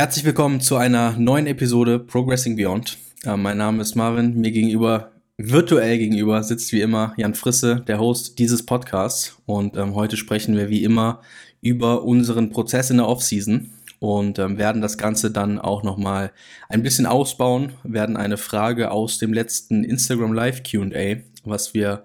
[0.00, 2.96] Herzlich willkommen zu einer neuen Episode Progressing Beyond.
[3.22, 4.40] Äh, mein Name ist Marvin.
[4.40, 9.36] Mir gegenüber, virtuell gegenüber, sitzt wie immer Jan Frisse, der Host dieses Podcasts.
[9.44, 11.20] Und ähm, heute sprechen wir wie immer
[11.60, 16.32] über unseren Prozess in der Offseason und ähm, werden das Ganze dann auch nochmal
[16.70, 22.04] ein bisschen ausbauen, werden eine Frage aus dem letzten Instagram Live QA, was wir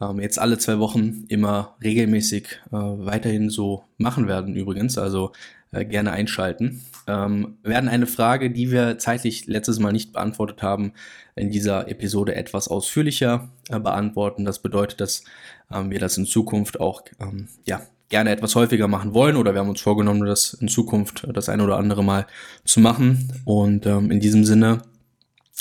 [0.00, 4.96] ähm, jetzt alle zwei Wochen immer regelmäßig äh, weiterhin so machen werden übrigens.
[4.96, 5.32] Also
[5.72, 6.80] äh, gerne einschalten.
[7.06, 10.92] Ähm, werden eine Frage, die wir zeitlich letztes Mal nicht beantwortet haben,
[11.36, 14.44] in dieser Episode etwas ausführlicher äh, beantworten.
[14.44, 15.24] Das bedeutet, dass
[15.72, 19.60] ähm, wir das in Zukunft auch ähm, ja, gerne etwas häufiger machen wollen oder wir
[19.60, 22.26] haben uns vorgenommen, das in Zukunft das eine oder andere Mal
[22.64, 23.32] zu machen.
[23.44, 24.82] Und ähm, in diesem Sinne,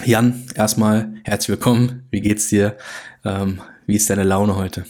[0.06, 2.08] Jan, erstmal herzlich willkommen.
[2.10, 2.78] Wie geht's dir?
[3.26, 4.86] Ähm, wie ist deine Laune heute?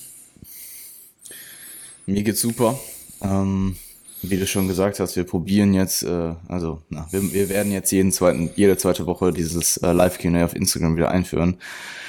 [2.05, 2.79] Mir geht's super.
[3.21, 3.77] Ähm,
[4.23, 7.91] wie du schon gesagt hast, wir probieren jetzt, äh, also na, wir, wir werden jetzt
[7.91, 11.57] jeden zweiten, jede zweite Woche dieses äh, Live-Q&A auf Instagram wieder einführen.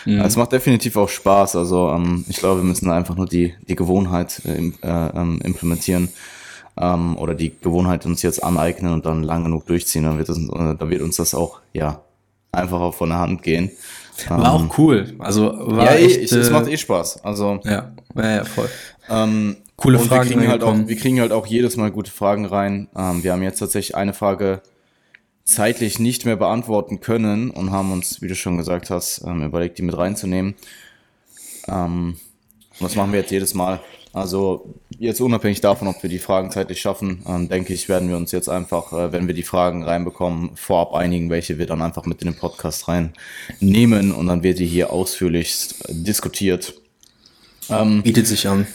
[0.04, 0.20] Mhm.
[0.20, 1.56] Es macht definitiv auch Spaß.
[1.56, 6.08] Also ähm, ich glaube, wir müssen einfach nur die, die Gewohnheit äh, äh, ähm, implementieren
[6.76, 10.04] ähm, oder die Gewohnheit uns jetzt aneignen und dann lang genug durchziehen.
[10.04, 12.00] Dann wird, das, äh, dann wird uns das auch ja
[12.52, 13.70] einfacher von der Hand gehen.
[14.28, 15.14] War ähm, auch cool.
[15.18, 17.24] Also war ja, echt, eh, es macht eh Spaß.
[17.24, 18.68] Also ja, ja, ja voll.
[19.10, 20.30] Ähm, Coole und Fragen.
[20.30, 22.88] Wir kriegen, halt auch, wir kriegen halt auch jedes Mal gute Fragen rein.
[22.96, 24.62] Ähm, wir haben jetzt tatsächlich eine Frage
[25.44, 29.78] zeitlich nicht mehr beantworten können und haben uns, wie du schon gesagt hast, ähm, überlegt,
[29.78, 30.54] die mit reinzunehmen.
[31.68, 32.16] Ähm,
[32.78, 33.80] und das machen wir jetzt jedes Mal.
[34.12, 38.16] Also jetzt unabhängig davon, ob wir die Fragen zeitlich schaffen, ähm, denke ich, werden wir
[38.16, 42.06] uns jetzt einfach, äh, wenn wir die Fragen reinbekommen, vorab einigen, welche wir dann einfach
[42.06, 46.74] mit in den Podcast reinnehmen und dann wird die hier ausführlichst diskutiert.
[47.68, 48.68] Ähm, Bietet sich an.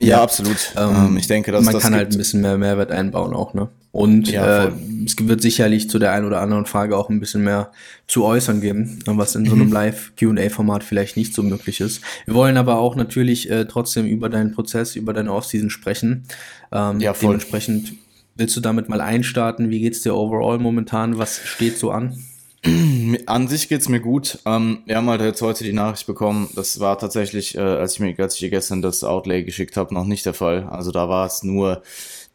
[0.00, 0.72] Ja, absolut.
[0.76, 3.54] Ähm, ähm, ich denke, dass man das kann halt ein bisschen mehr Mehrwert einbauen auch,
[3.54, 3.68] ne?
[3.92, 4.72] Und ja, äh,
[5.04, 7.72] es wird sicherlich zu der einen oder anderen Frage auch ein bisschen mehr
[8.06, 9.72] zu äußern geben, was in so einem mhm.
[9.72, 12.00] Live-QA-Format vielleicht nicht so möglich ist.
[12.24, 16.24] Wir wollen aber auch natürlich äh, trotzdem über deinen Prozess, über deine Offseason sprechen.
[16.70, 17.30] Ähm, ja, voll.
[17.30, 17.94] Dementsprechend
[18.36, 19.70] willst du damit mal einstarten?
[19.70, 21.18] Wie geht's dir overall momentan?
[21.18, 22.16] Was steht so an?
[23.26, 24.38] An sich geht's mir gut.
[24.44, 26.48] Ähm, wir haben halt jetzt heute die Nachricht bekommen.
[26.54, 30.04] Das war tatsächlich, äh, als ich mir als ich gestern das Outlay geschickt habe, noch
[30.04, 30.64] nicht der Fall.
[30.64, 31.82] Also da war es nur,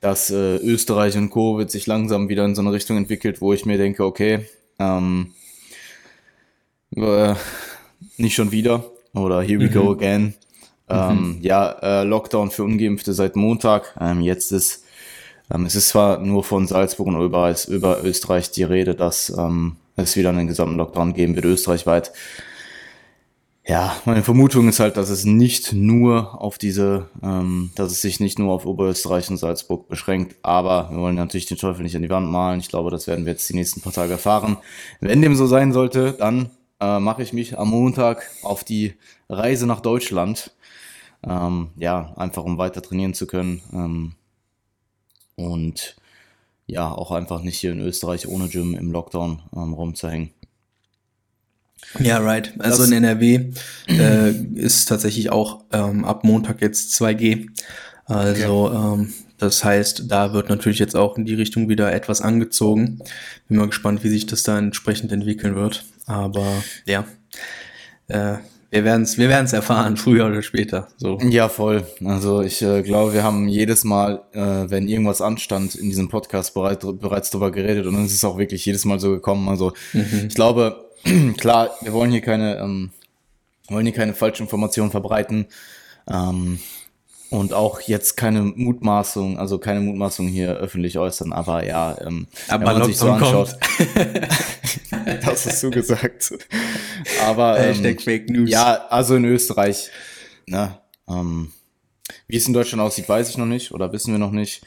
[0.02, 3.66] dass äh, Österreich und Covid sich langsam wieder in so eine Richtung entwickelt, wo ich
[3.66, 4.46] mir denke, okay,
[4.80, 5.32] ähm,
[6.96, 7.36] äh,
[8.18, 9.74] nicht schon wieder oder here we mhm.
[9.74, 10.34] go again.
[10.90, 11.38] Ähm, mhm.
[11.42, 13.96] Ja, äh, Lockdown für Ungeimpfte seit Montag.
[14.00, 14.84] Ähm, jetzt ist
[15.54, 19.76] ähm, es ist zwar nur von Salzburg und über, über Österreich die Rede, dass ähm,
[19.96, 22.12] es wieder einen gesamten Lockdown geben wird, österreichweit.
[23.68, 28.20] Ja, meine Vermutung ist halt, dass es nicht nur auf diese, ähm, dass es sich
[28.20, 32.04] nicht nur auf Oberösterreich und Salzburg beschränkt, aber wir wollen natürlich den Teufel nicht an
[32.04, 32.60] die Wand malen.
[32.60, 34.58] Ich glaube, das werden wir jetzt die nächsten paar Tage erfahren.
[35.00, 38.94] Wenn dem so sein sollte, dann äh, mache ich mich am Montag auf die
[39.30, 40.52] Reise nach Deutschland.
[41.28, 43.64] Ähm, ja, einfach um weiter trainieren zu können.
[43.74, 44.14] Ähm,
[45.38, 45.96] und
[46.68, 50.32] ja, auch einfach nicht hier in Österreich ohne Gym im Lockdown ähm, rumzuhängen.
[52.00, 52.54] Ja, right.
[52.60, 53.52] Also das in NRW
[53.88, 57.50] äh, ist tatsächlich auch ähm, ab Montag jetzt 2G.
[58.06, 58.76] Also okay.
[58.76, 63.00] ähm, das heißt, da wird natürlich jetzt auch in die Richtung wieder etwas angezogen.
[63.48, 65.86] Bin mal gespannt, wie sich das da entsprechend entwickeln wird.
[66.06, 67.06] Aber ja,
[68.08, 68.38] äh,
[68.76, 70.90] wir werden es wir werden's erfahren, früher oder später.
[70.98, 71.18] So.
[71.22, 71.88] Ja, voll.
[72.04, 76.54] Also ich äh, glaube, wir haben jedes Mal, äh, wenn irgendwas anstand, in diesem Podcast
[76.54, 79.48] bereit, bereits darüber geredet und es ist auch wirklich jedes Mal so gekommen.
[79.48, 80.26] Also mhm.
[80.28, 80.90] ich glaube,
[81.38, 82.92] klar, wir wollen hier keine, ähm,
[83.70, 85.48] wollen hier keine falsche Informationen verbreiten.
[86.12, 86.60] Ähm,
[87.36, 92.68] und auch jetzt keine Mutmaßung, also keine Mutmaßung hier öffentlich äußern, aber ja, ähm, aber
[92.68, 93.56] wenn man sich so anschaut,
[95.26, 96.34] das hast du gesagt.
[97.26, 98.50] Aber ähm, Fake News.
[98.50, 99.90] ja, also in Österreich,
[100.48, 100.78] ne,
[101.10, 101.52] ähm,
[102.28, 104.64] wie es in Deutschland aussieht, weiß ich noch nicht oder wissen wir noch nicht.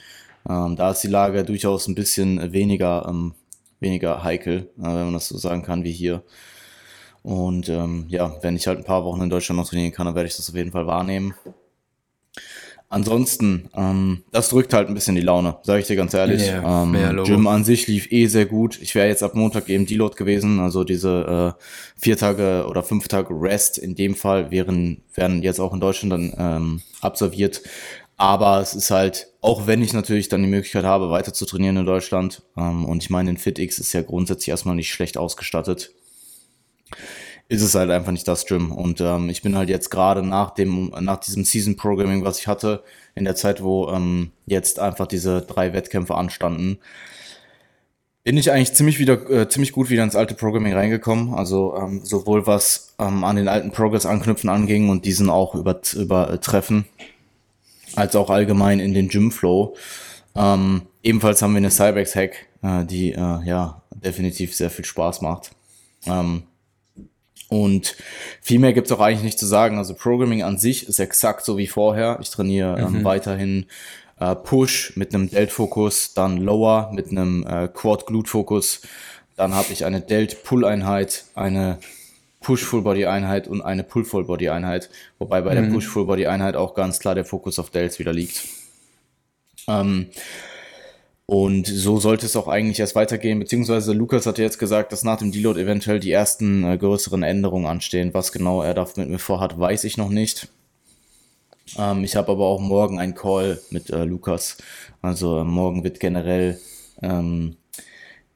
[0.48, 3.34] Ähm, da ist die Lage durchaus ein bisschen weniger, ähm,
[3.81, 6.22] weniger heikel, äh, wenn man das so sagen kann, wie hier.
[7.22, 10.14] Und ähm, ja, wenn ich halt ein paar Wochen in Deutschland noch trainieren kann, dann
[10.14, 11.34] werde ich das auf jeden Fall wahrnehmen.
[12.90, 16.40] Ansonsten, ähm, das drückt halt ein bisschen die Laune, sage ich dir ganz ehrlich.
[16.40, 18.81] Yeah, ähm, Gym an sich lief eh sehr gut.
[18.81, 21.62] Ich wäre jetzt ab Montag eben Deload gewesen, also diese äh,
[22.00, 26.12] vier Tage oder fünf Tage Rest in dem Fall wären, werden jetzt auch in Deutschland
[26.12, 27.61] dann ähm, absolviert.
[28.17, 31.76] Aber es ist halt, auch wenn ich natürlich dann die Möglichkeit habe, weiter zu trainieren
[31.76, 35.93] in Deutschland, ähm, und ich meine, den FitX ist ja grundsätzlich erstmal nicht schlecht ausgestattet
[37.48, 38.72] ist es halt einfach nicht das Gym.
[38.72, 42.46] Und ähm, ich bin halt jetzt gerade nach dem, nach diesem Season Programming, was ich
[42.46, 42.82] hatte,
[43.14, 46.78] in der Zeit, wo ähm, jetzt einfach diese drei Wettkämpfe anstanden,
[48.22, 51.32] bin ich eigentlich ziemlich wieder äh, ziemlich gut wieder ins alte Programming reingekommen.
[51.32, 55.80] Also ähm, sowohl was ähm, an den alten Progress anknüpfen anging und diesen auch über,
[55.94, 56.84] übertreffen,
[57.96, 59.74] als auch allgemein in den Gymflow.
[60.36, 65.22] Ähm, ebenfalls haben wir eine Cybex Hack, äh, die äh, ja definitiv sehr viel Spaß
[65.22, 65.52] macht.
[66.04, 66.42] Ähm,
[67.48, 67.96] und
[68.40, 69.78] viel mehr gibt's auch eigentlich nicht zu sagen.
[69.78, 72.18] Also Programming an sich ist exakt so wie vorher.
[72.20, 73.04] Ich trainiere ähm, mhm.
[73.04, 73.66] weiterhin
[74.20, 78.82] äh, Push mit einem Delt-Fokus, dann Lower mit einem äh, Quad-Glute-Fokus.
[79.36, 81.78] Dann habe ich eine Delt-Pull-Einheit, eine
[82.40, 84.90] Push-Full-Body-Einheit und eine Pull-Full-Body-Einheit.
[85.18, 85.64] Wobei bei mhm.
[85.64, 88.46] der Push-Full-Body-Einheit auch ganz klar der Fokus auf Delts wieder liegt.
[89.68, 90.06] Ähm,
[91.30, 95.19] und so sollte es auch eigentlich erst weitergehen, beziehungsweise Lukas hatte jetzt gesagt, dass nach
[95.19, 98.14] dem Deload eventuell die ersten äh, größeren Änderungen anstehen.
[98.14, 100.48] Was genau er da mit mir vorhat, weiß ich noch nicht.
[101.76, 104.56] Ähm, ich habe aber auch morgen einen Call mit äh, Lukas.
[105.02, 106.58] Also äh, morgen wird generell
[107.02, 107.57] ähm,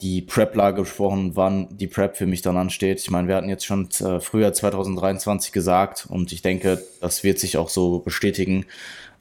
[0.02, 3.00] die Prep-Lage besprochen, wann die Prep für mich dann ansteht.
[3.00, 7.38] Ich meine, wir hatten jetzt schon äh, früher 2023 gesagt und ich denke, das wird
[7.38, 8.66] sich auch so bestätigen.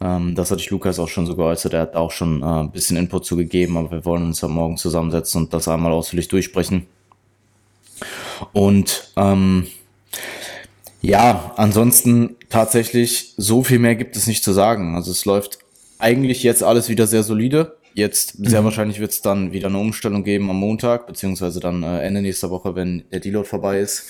[0.02, 1.74] Ähm, das hatte ich Lukas auch schon so geäußert.
[1.74, 4.78] Er hat auch schon äh, ein bisschen Input zugegeben, aber wir wollen uns dann morgen
[4.78, 6.88] zusammensetzen und das einmal ausführlich durchsprechen.
[8.52, 9.68] Und ähm,
[11.02, 14.96] ja, ansonsten tatsächlich so viel mehr gibt es nicht zu sagen.
[14.96, 15.60] Also es läuft
[16.00, 17.78] eigentlich jetzt alles wieder sehr solide.
[17.94, 18.66] Jetzt sehr mhm.
[18.66, 22.50] wahrscheinlich wird es dann wieder eine Umstellung geben am Montag, beziehungsweise dann äh, Ende nächster
[22.50, 24.06] Woche, wenn der Deload vorbei ist.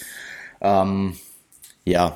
[0.61, 1.17] Ähm,
[1.85, 2.15] ja,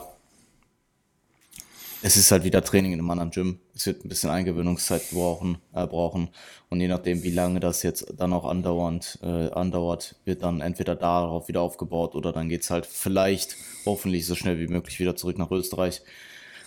[2.06, 3.59] es ist halt wieder Training in einem anderen Gym.
[3.73, 6.29] Es wird ein bisschen Eingewöhnungszeit brauchen, äh, brauchen.
[6.69, 10.95] Und je nachdem, wie lange das jetzt dann auch andauernd äh, andauert, wird dann entweder
[10.95, 13.56] darauf wieder aufgebaut oder dann geht's halt vielleicht
[13.88, 16.03] hoffentlich so schnell wie möglich wieder zurück nach Österreich.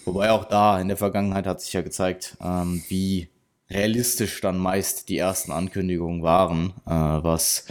[0.05, 3.29] Wobei auch da in der Vergangenheit hat sich ja gezeigt, ähm, wie
[3.71, 7.67] realistisch dann meist die ersten Ankündigungen waren, äh, was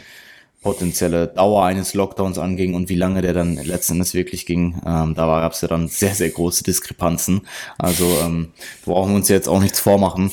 [0.62, 4.82] potenzielle Dauer eines Lockdowns anging und wie lange der dann letzten Endes wirklich ging.
[4.86, 7.48] Ähm, da gab es ja dann sehr, sehr große Diskrepanzen.
[7.78, 8.52] Also ähm,
[8.84, 10.32] brauchen wir uns jetzt auch nichts vormachen.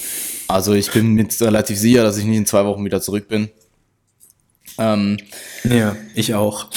[0.48, 3.50] Also ich bin mir relativ sicher, dass ich nicht in zwei Wochen wieder zurück bin.
[4.78, 5.18] Ähm,
[5.62, 6.68] ja, ich auch.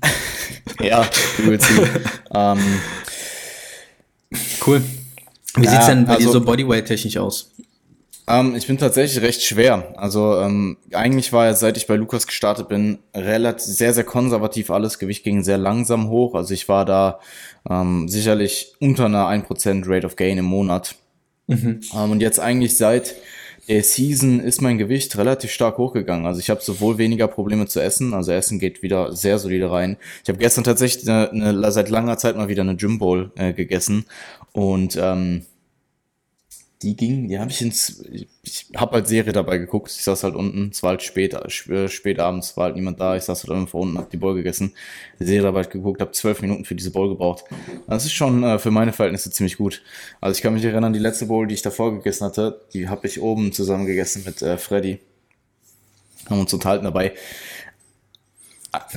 [0.80, 1.68] ja, du willst
[2.34, 2.80] ähm,
[4.66, 4.82] Cool.
[5.56, 7.53] Wie sieht's denn bei also, dir so Bodyweight-technisch aus?
[8.26, 9.94] Ähm, ich bin tatsächlich recht schwer.
[9.96, 14.70] Also ähm, eigentlich war ja, seit ich bei Lukas gestartet bin, relativ sehr, sehr konservativ
[14.70, 14.98] alles.
[14.98, 16.34] Gewicht ging sehr langsam hoch.
[16.34, 17.20] Also ich war da
[17.68, 20.96] ähm, sicherlich unter einer 1% Rate of Gain im Monat.
[21.46, 21.80] Mhm.
[21.94, 23.14] Ähm, und jetzt eigentlich seit
[23.68, 26.26] der Season ist mein Gewicht relativ stark hochgegangen.
[26.26, 29.96] Also ich habe sowohl weniger Probleme zu essen, also Essen geht wieder sehr solide rein.
[30.22, 33.54] Ich habe gestern tatsächlich eine, eine, seit langer Zeit mal wieder eine Gym Bowl äh,
[33.54, 34.04] gegessen
[34.52, 35.46] und ähm,
[36.84, 38.04] die ging, die habe ich ins,
[38.42, 41.88] ich habe halt Serie dabei geguckt, ich saß halt unten, es war halt spät, äh,
[41.88, 44.74] spät abends, war halt niemand da, ich saß halt irgendwo unten, hab die Bowl gegessen,
[45.18, 47.44] die Serie dabei geguckt, habe zwölf Minuten für diese Bowl gebraucht.
[47.86, 49.82] Das ist schon äh, für meine Verhältnisse ziemlich gut.
[50.20, 53.06] Also ich kann mich erinnern, die letzte Bowl, die ich davor gegessen hatte, die habe
[53.06, 55.00] ich oben zusammen gegessen mit äh, Freddy.
[56.28, 57.12] Haben uns unterhalten dabei.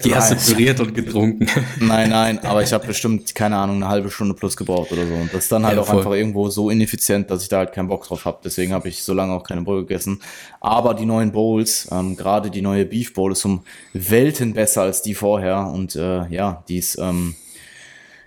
[0.03, 1.47] Die hast du püriert und getrunken.
[1.79, 5.13] Nein, nein, aber ich habe bestimmt, keine Ahnung, eine halbe Stunde plus gebraucht oder so.
[5.13, 5.97] Und das ist dann halt ja, auch voll.
[5.97, 8.39] einfach irgendwo so ineffizient, dass ich da halt keinen Bock drauf habe.
[8.43, 10.21] Deswegen habe ich so lange auch keine Bowl gegessen.
[10.59, 15.01] Aber die neuen Bowls, ähm, gerade die neue Beef Bowl, ist um Welten besser als
[15.01, 15.67] die vorher.
[15.67, 17.35] Und äh, ja, dies ähm,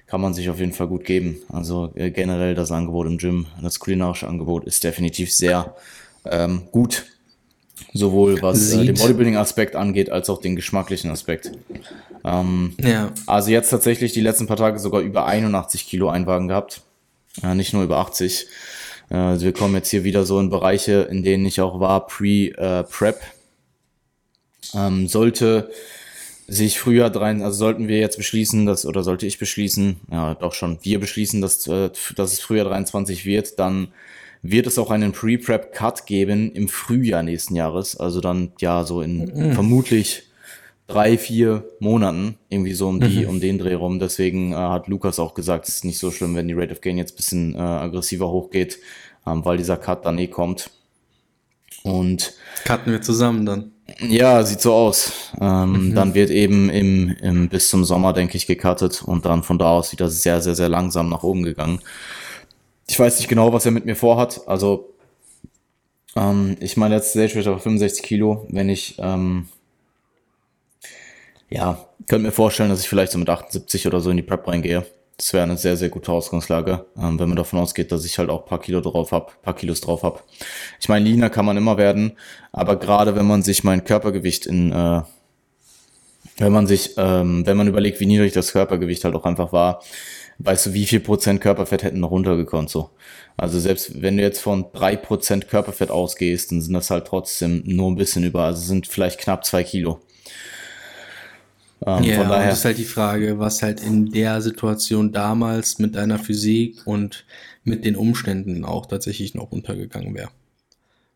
[0.06, 1.38] kann man sich auf jeden Fall gut geben.
[1.48, 5.74] Also äh, generell das Angebot im Gym, das kulinarische Angebot ist definitiv sehr
[6.24, 7.06] ähm, gut
[7.92, 11.52] Sowohl was äh, den Bodybuilding-Aspekt angeht, als auch den geschmacklichen Aspekt.
[12.24, 13.12] Ähm, ja.
[13.26, 16.82] Also jetzt tatsächlich die letzten paar Tage sogar über 81 Kilo Einwagen gehabt.
[17.42, 18.46] Äh, nicht nur über 80.
[19.10, 22.06] Äh, also wir kommen jetzt hier wieder so in Bereiche, in denen ich auch war,
[22.06, 23.20] pre-Prep.
[23.20, 23.26] Äh,
[24.78, 25.70] ähm, sollte
[26.46, 30.52] sich früher drein, also sollten wir jetzt beschließen, dass, oder sollte ich beschließen, ja doch
[30.52, 33.88] schon, wir beschließen, dass, äh, dass es früher 23 wird, dann
[34.42, 37.96] wird es auch einen Pre-Prep-Cut geben im Frühjahr nächsten Jahres.
[37.96, 39.52] Also dann ja so in mhm.
[39.52, 40.24] vermutlich
[40.86, 43.28] drei, vier Monaten, irgendwie so um die, mhm.
[43.28, 43.98] um den Dreh rum.
[43.98, 46.80] Deswegen äh, hat Lukas auch gesagt, es ist nicht so schlimm, wenn die Rate of
[46.80, 48.78] Gain jetzt bisschen äh, aggressiver hochgeht,
[49.26, 50.70] ähm, weil dieser Cut dann eh kommt.
[51.82, 53.72] Und cutten wir zusammen dann.
[54.00, 55.32] Ja, sieht so aus.
[55.40, 55.94] Ähm, mhm.
[55.94, 59.70] Dann wird eben im, im bis zum Sommer, denke ich, gecuttet und dann von da
[59.70, 61.80] aus wieder sehr, sehr, sehr langsam nach oben gegangen.
[62.90, 64.40] Ich weiß nicht genau, was er mit mir vorhat.
[64.48, 64.92] Also,
[66.16, 68.48] ähm, ich meine, letzte Stage war 65 Kilo.
[68.48, 69.46] Wenn ich, ähm,
[71.48, 74.46] ja, könnte mir vorstellen, dass ich vielleicht so mit 78 oder so in die Prep
[74.48, 74.84] reingehe.
[75.16, 78.28] das wäre eine sehr, sehr gute Ausgangslage, ähm, wenn man davon ausgeht, dass ich halt
[78.28, 80.24] auch paar Kilo drauf hab, paar Kilos drauf hab.
[80.80, 82.16] Ich meine, leaner kann man immer werden,
[82.50, 85.02] aber gerade wenn man sich mein Körpergewicht in, äh,
[86.38, 89.80] wenn man sich, ähm, wenn man überlegt, wie niedrig das Körpergewicht halt auch einfach war,
[90.42, 92.90] weißt du, wie viel Prozent Körperfett hätten noch runtergekommen, so.
[93.36, 97.62] Also selbst wenn du jetzt von drei Prozent Körperfett ausgehst, dann sind das halt trotzdem
[97.64, 100.00] nur ein bisschen über, also sind vielleicht knapp zwei Kilo.
[101.86, 102.50] Ähm, ja, von daher.
[102.50, 107.24] das ist halt die Frage, was halt in der Situation damals mit deiner Physik und
[107.64, 110.30] mit den Umständen auch tatsächlich noch untergegangen wäre.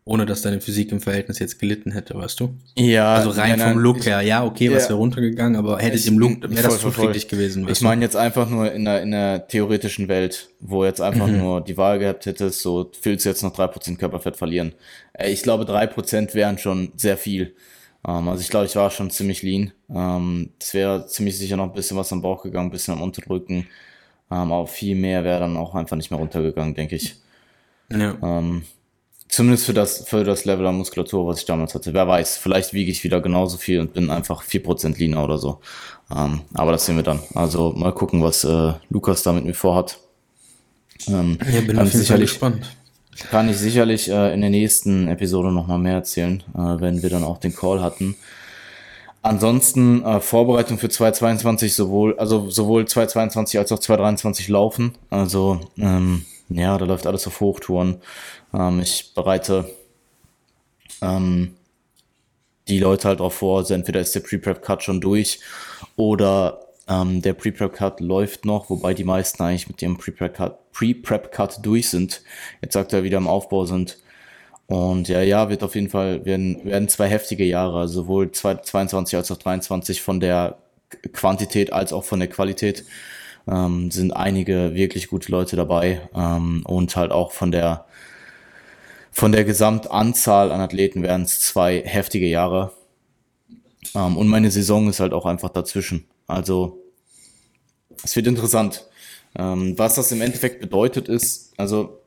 [0.07, 2.55] Ohne dass deine Physik im Verhältnis jetzt gelitten hätte, weißt du?
[2.77, 3.15] Ja.
[3.15, 6.43] Also rein vom Look her, ja, okay, was wäre runtergegangen, aber hätte ich, im Look,
[6.43, 7.67] wäre das zu friedlich gewesen.
[7.67, 11.39] Ich meine jetzt einfach nur in der, in der theoretischen Welt, wo jetzt einfach mhm.
[11.39, 14.73] nur die Wahl gehabt hättest, so willst du jetzt noch drei Prozent Körperfett verlieren.
[15.25, 17.55] Ich glaube, drei Prozent wären schon sehr viel.
[18.07, 19.71] Ähm, also ich glaube, ich war schon ziemlich lean.
[19.89, 23.01] Ähm, es wäre ziemlich sicher noch ein bisschen was am Bauch gegangen, ein bisschen am
[23.01, 23.67] Unterdrücken.
[24.31, 27.15] Ähm, aber viel mehr wäre dann auch einfach nicht mehr runtergegangen, denke ich.
[27.91, 28.15] Ja.
[28.21, 28.63] Ähm,
[29.35, 31.93] zumindest für das, für das Level an Muskulatur, was ich damals hatte.
[31.93, 35.59] Wer weiß, vielleicht wiege ich wieder genauso viel und bin einfach 4% leaner oder so.
[36.15, 37.19] Ähm, aber das sehen wir dann.
[37.33, 39.99] Also mal gucken, was äh, Lukas da mit mir vorhat.
[41.07, 42.77] Ähm, ja, bin auf jeden Fall gespannt.
[43.29, 47.23] Kann ich sicherlich äh, in der nächsten Episode nochmal mehr erzählen, äh, wenn wir dann
[47.23, 48.15] auch den Call hatten.
[49.21, 54.93] Ansonsten äh, Vorbereitung für 2022 sowohl, also sowohl 2022 als auch 2023 laufen.
[55.09, 58.01] Also ähm, ja, da läuft alles auf Hochtouren.
[58.53, 59.69] Ähm, ich bereite
[61.01, 61.55] ähm,
[62.67, 65.39] die Leute halt darauf vor, also entweder ist der Pre-Prep-Cut schon durch
[65.95, 71.89] oder ähm, der Pre-Prep-Cut läuft noch, wobei die meisten eigentlich mit ihrem Pre-Prep-Cut Pre durch
[71.89, 72.21] sind.
[72.61, 73.97] Jetzt sagt er wieder im Aufbau sind.
[74.67, 79.31] Und ja, ja, wird auf jeden Fall, werden, werden zwei heftige Jahre, sowohl 22 als
[79.31, 80.57] auch 23 von der
[81.13, 82.83] Quantität als auch von der Qualität.
[83.47, 87.85] Ähm, sind einige wirklich gute Leute dabei ähm, und halt auch von der
[89.11, 92.73] von der Gesamtanzahl an Athleten werden es zwei heftige Jahre.
[93.93, 96.05] Ähm, und meine Saison ist halt auch einfach dazwischen.
[96.27, 96.83] Also
[98.03, 98.87] es wird interessant.
[99.37, 102.01] Ähm, was das im Endeffekt bedeutet ist, also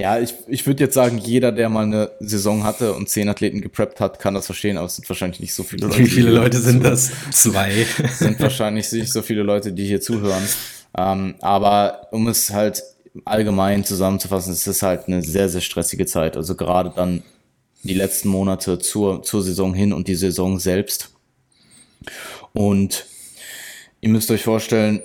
[0.00, 3.60] ja, ich, ich würde jetzt sagen, jeder, der mal eine Saison hatte und zehn Athleten
[3.60, 5.98] gepreppt hat, kann das verstehen, aber es sind wahrscheinlich nicht so viele Leute.
[5.98, 7.10] Wie viele Leute sind das?
[7.32, 7.86] Zwei.
[8.18, 10.42] sind wahrscheinlich nicht so viele Leute, die hier zuhören.
[10.96, 12.82] Ähm, aber um es halt
[13.26, 16.34] allgemein zusammenzufassen, es ist halt eine sehr, sehr stressige Zeit.
[16.34, 17.22] Also gerade dann
[17.82, 21.10] die letzten Monate zur, zur Saison hin und die Saison selbst.
[22.54, 23.04] Und
[24.00, 25.02] ihr müsst euch vorstellen,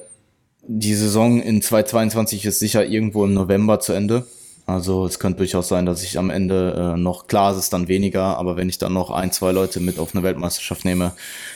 [0.66, 4.26] die Saison in 2022 ist sicher irgendwo im November zu Ende.
[4.66, 7.88] Also es könnte durchaus sein, dass ich am Ende äh, noch, klar ist es dann
[7.88, 11.14] weniger, aber wenn ich dann noch ein, zwei Leute mit auf eine Weltmeisterschaft nehme,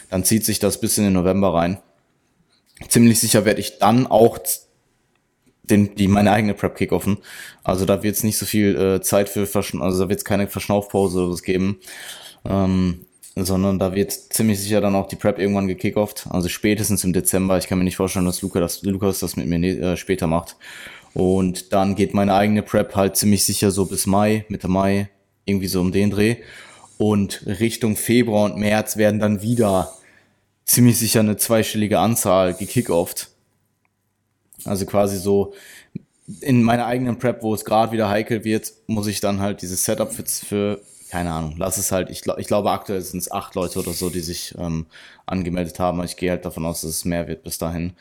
[0.10, 1.80] dann zieht sich das bis in den November rein.
[2.88, 4.38] Ziemlich sicher werde ich dann auch
[5.64, 7.18] den, die meine eigene Prep kickoffen.
[7.64, 10.26] Also da wird es nicht so viel äh, Zeit für, Verschn also da wird es
[10.26, 11.80] keine Verschnaufpause oder was geben.
[12.46, 16.28] Ähm, sondern da wird ziemlich sicher dann auch die Prep irgendwann gekickoft.
[16.30, 17.58] Also spätestens im Dezember.
[17.58, 20.58] Ich kann mir nicht vorstellen, dass Luca das, Lukas das mit mir äh, später macht.
[21.14, 25.10] Und dann geht meine eigene Prep halt ziemlich sicher so bis Mai, Mitte Mai,
[25.46, 26.38] irgendwie so um den Dreh.
[26.98, 29.94] Und Richtung Februar und März werden dann wieder
[30.66, 33.30] ziemlich sicher eine zweistellige Anzahl gekickoft.
[34.66, 35.54] Also quasi so
[36.42, 39.84] in meiner eigenen Prep, wo es gerade wieder heikel wird, muss ich dann halt dieses
[39.84, 43.56] Setup für, für keine Ahnung, lass es halt, ich, ich glaube aktuell sind es acht
[43.56, 44.86] Leute oder so, die sich ähm,
[45.26, 46.04] angemeldet haben.
[46.04, 47.94] Ich gehe halt davon aus, dass es mehr wird bis dahin.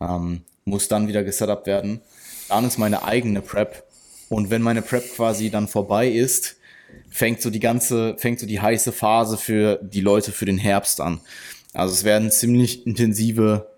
[0.00, 2.00] Ähm, muss dann wieder gesetupt werden.
[2.48, 3.84] Dann ist meine eigene Prep.
[4.28, 6.56] Und wenn meine Prep quasi dann vorbei ist,
[7.10, 11.00] fängt so die ganze, fängt so die heiße Phase für die Leute für den Herbst
[11.00, 11.20] an.
[11.72, 13.70] Also es werden ziemlich intensive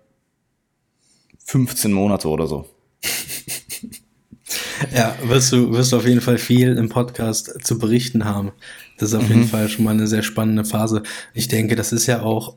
[1.45, 2.69] 15 Monate oder so.
[4.93, 8.51] Ja, wirst du, wirst du auf jeden Fall viel im Podcast zu berichten haben.
[8.97, 9.35] Das ist auf mhm.
[9.35, 11.03] jeden Fall schon mal eine sehr spannende Phase.
[11.33, 12.55] Ich denke, das ist ja auch,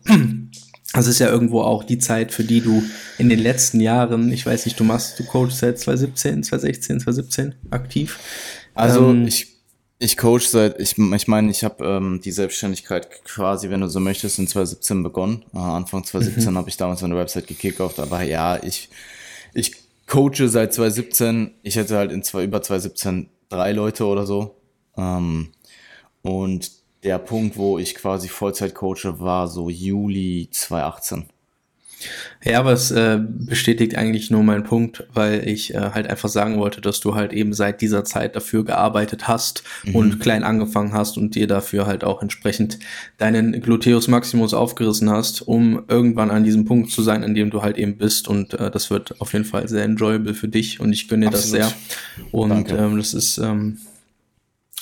[0.95, 2.83] das ist ja irgendwo auch die Zeit, für die du
[3.19, 7.55] in den letzten Jahren, ich weiß nicht, du machst, du coachst seit 2017, 2016, 2017
[7.71, 8.19] aktiv.
[8.75, 9.49] Also ähm, ich,
[9.99, 13.99] ich coach seit, ich, ich meine, ich habe ähm, die Selbstständigkeit quasi, wenn du so
[13.99, 15.45] möchtest, in 2017 begonnen.
[15.53, 16.59] Äh, Anfang 2017 mhm.
[16.59, 18.89] habe ich damals eine Website gekickt, aber ja, ich,
[19.53, 19.73] ich
[20.07, 21.55] coache seit 2017.
[21.65, 24.61] Ich hätte halt in zwei, über 2017 drei Leute oder so.
[24.97, 25.49] Ähm,
[26.23, 31.27] und der Punkt, wo ich quasi Vollzeit coache, war so Juli 2018.
[32.45, 36.59] Ja, aber es äh, bestätigt eigentlich nur meinen Punkt, weil ich äh, halt einfach sagen
[36.59, 39.97] wollte, dass du halt eben seit dieser Zeit dafür gearbeitet hast mhm.
[39.97, 42.79] und klein angefangen hast und dir dafür halt auch entsprechend
[43.17, 47.63] deinen Gluteus Maximus aufgerissen hast, um irgendwann an diesem Punkt zu sein, an dem du
[47.63, 48.29] halt eben bist.
[48.29, 51.33] Und äh, das wird auf jeden Fall sehr enjoyable für dich und ich gönne dir
[51.33, 51.73] das sehr.
[52.31, 53.79] Und ähm, das ist ähm,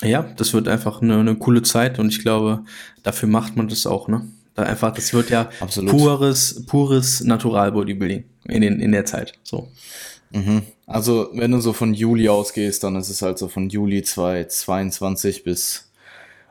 [0.03, 2.65] ja, das wird einfach eine, eine coole Zeit und ich glaube,
[3.03, 4.27] dafür macht man das auch, ne?
[4.55, 5.91] Da einfach, das wird ja Absolut.
[5.91, 9.33] pures, pures Natural Bodybuilding in, den, in der Zeit.
[9.43, 9.69] So.
[10.31, 10.63] Mhm.
[10.87, 15.43] Also, wenn du so von Juli ausgehst, dann ist es halt so von Juli 2022
[15.43, 15.91] bis,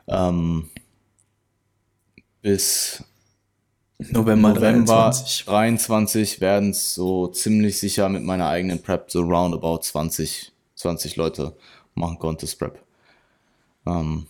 [0.08, 0.68] ähm,
[2.40, 3.04] bis
[4.10, 9.82] November, November 23, 23 werden es so ziemlich sicher mit meiner eigenen Prep so roundabout
[9.82, 11.56] 20, 20 Leute
[11.94, 12.80] machen Contest Prep.
[13.86, 14.26] Ähm,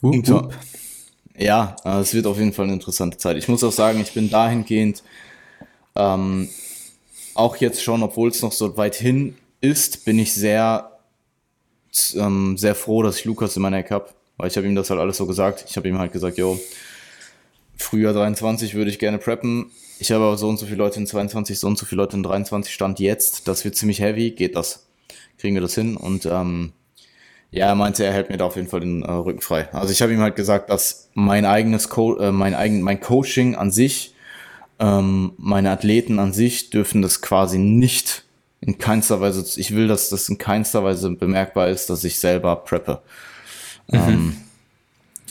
[0.00, 0.54] wupp, wupp.
[1.36, 3.36] Ja, äh, es wird auf jeden Fall eine interessante Zeit.
[3.36, 5.02] Ich muss auch sagen, ich bin dahingehend
[5.96, 6.48] ähm,
[7.34, 10.98] auch jetzt schon, obwohl es noch so weit hin ist, bin ich sehr,
[12.14, 14.90] ähm, sehr froh, dass ich Lukas in meiner Ecke habe, weil ich habe ihm das
[14.90, 15.64] halt alles so gesagt.
[15.68, 16.58] Ich habe ihm halt gesagt, yo,
[17.76, 19.70] Frühjahr 23 würde ich gerne preppen.
[19.98, 22.16] Ich habe aber so und so viele Leute in 22, so und so viele Leute
[22.16, 23.48] in 23 Stand jetzt.
[23.48, 24.30] Das wird ziemlich heavy.
[24.30, 24.86] Geht das?
[25.38, 25.96] Kriegen wir das hin?
[25.96, 26.72] Und ähm,
[27.52, 29.68] ja, er meinte, er hält mir da auf jeden Fall den äh, Rücken frei.
[29.72, 33.56] Also ich habe ihm halt gesagt, dass mein eigenes Co äh, mein eigen mein Coaching
[33.56, 34.14] an sich,
[34.78, 38.24] ähm, meine Athleten an sich dürfen das quasi nicht
[38.60, 42.56] in keinster Weise, ich will, dass das in keinster Weise bemerkbar ist, dass ich selber
[42.56, 43.00] preppe.
[43.88, 43.98] Mhm.
[43.98, 44.36] Ähm,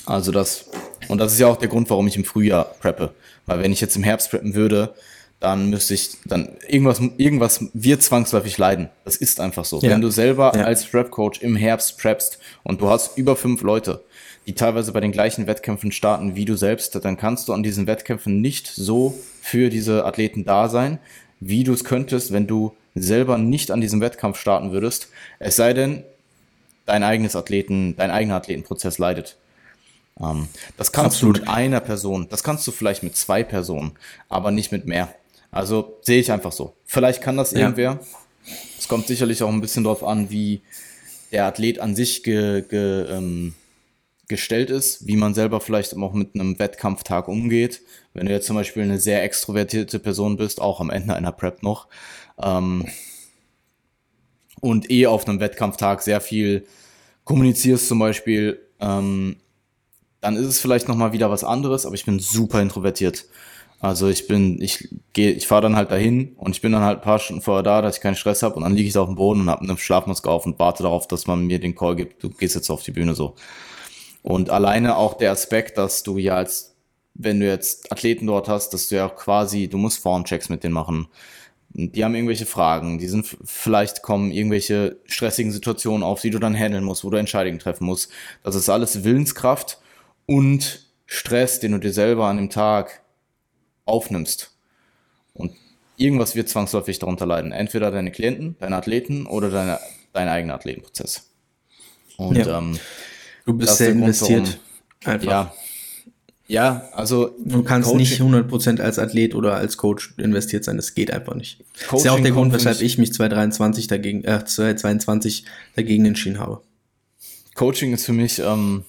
[0.06, 0.66] also das,
[1.08, 3.14] und das ist ja auch der Grund, warum ich im Frühjahr preppe.
[3.46, 4.96] Weil wenn ich jetzt im Herbst preppen würde,
[5.40, 8.90] dann müsste ich, dann irgendwas, irgendwas wird zwangsläufig leiden.
[9.06, 9.80] Das ist einfach so.
[9.80, 9.92] Ja.
[9.92, 10.64] Wenn du selber ja.
[10.64, 14.04] als Prep-Coach im Herbst preppst und du hast über fünf Leute,
[14.48, 17.88] die teilweise bei den gleichen Wettkämpfen starten wie du selbst, dann kannst du an diesen
[17.88, 21.00] Wettkämpfen nicht so für diese Athleten da sein,
[21.40, 25.08] wie du es könntest, wenn du selber nicht an diesem Wettkampf starten würdest.
[25.40, 26.04] Es sei denn,
[26.86, 29.38] dein eigenes Athleten, dein eigener Athletenprozess leidet.
[30.20, 31.38] Ähm, das kannst Absolut.
[31.38, 33.92] du mit einer Person, das kannst du vielleicht mit zwei Personen,
[34.28, 35.14] aber nicht mit mehr.
[35.52, 36.76] Also sehe ich einfach so.
[36.86, 37.60] Vielleicht kann das ja.
[37.60, 38.00] irgendwer.
[38.78, 40.62] Es kommt sicherlich auch ein bisschen darauf an, wie
[41.32, 43.54] der Athlet an sich ge, ge, ähm,
[44.28, 47.82] gestellt ist, wie man selber vielleicht auch mit einem Wettkampftag umgeht.
[48.14, 51.64] Wenn du jetzt zum Beispiel eine sehr extrovertierte Person bist, auch am Ende einer Prep
[51.64, 51.88] noch,
[52.42, 52.86] ähm,
[54.62, 56.66] und eh auf einem Wettkampftag sehr viel
[57.24, 59.38] kommunizierst zum Beispiel, ähm,
[60.22, 63.26] dann ist es vielleicht nochmal wieder was anderes, aber ich bin super introvertiert.
[63.80, 67.00] Also ich bin, ich gehe, ich fahre dann halt dahin und ich bin dann halt
[67.00, 69.08] ein paar Stunden vorher da, dass ich keinen Stress habe und dann liege ich auf
[69.08, 71.96] dem Boden und habe eine Schlafmaske auf und warte darauf, dass man mir den Call
[71.96, 73.36] gibt, du gehst jetzt auf die Bühne so.
[74.22, 76.76] Und alleine auch der Aspekt, dass du ja als,
[77.14, 80.74] wenn du jetzt Athleten dort hast, dass du ja quasi, du musst Formchecks mit denen
[80.74, 81.08] machen.
[81.70, 86.56] Die haben irgendwelche Fragen, die sind vielleicht kommen irgendwelche stressigen Situationen auf, die du dann
[86.56, 88.12] handeln musst, wo du Entscheidungen treffen musst.
[88.44, 89.80] Das ist alles Willenskraft
[90.26, 93.04] und Stress, den du dir selber an dem Tag
[93.90, 94.52] aufnimmst.
[95.34, 95.54] Und
[95.98, 97.52] irgendwas wird zwangsläufig darunter leiden.
[97.52, 99.80] Entweder deine Klienten, deine Athleten oder deine,
[100.14, 101.30] dein eigener Athletenprozess.
[102.18, 102.58] Und ja.
[102.58, 102.80] ähm,
[103.46, 104.60] du bist sehr investiert.
[105.04, 105.32] Warum, einfach.
[105.32, 105.54] Ja,
[106.50, 110.96] ja, also du kannst Coaching, nicht 100% als Athlet oder als Coach investiert sein, das
[110.96, 111.60] geht einfach nicht.
[111.60, 116.08] Coaching das ist ja auch der Grund, weshalb ich mich 2023 dagegen äh, 2022 dagegen
[116.08, 116.64] entschieden habe.
[117.54, 118.84] Coaching ist für mich ähm,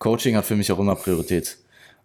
[0.00, 1.56] Coaching hat für mich auch immer Priorität.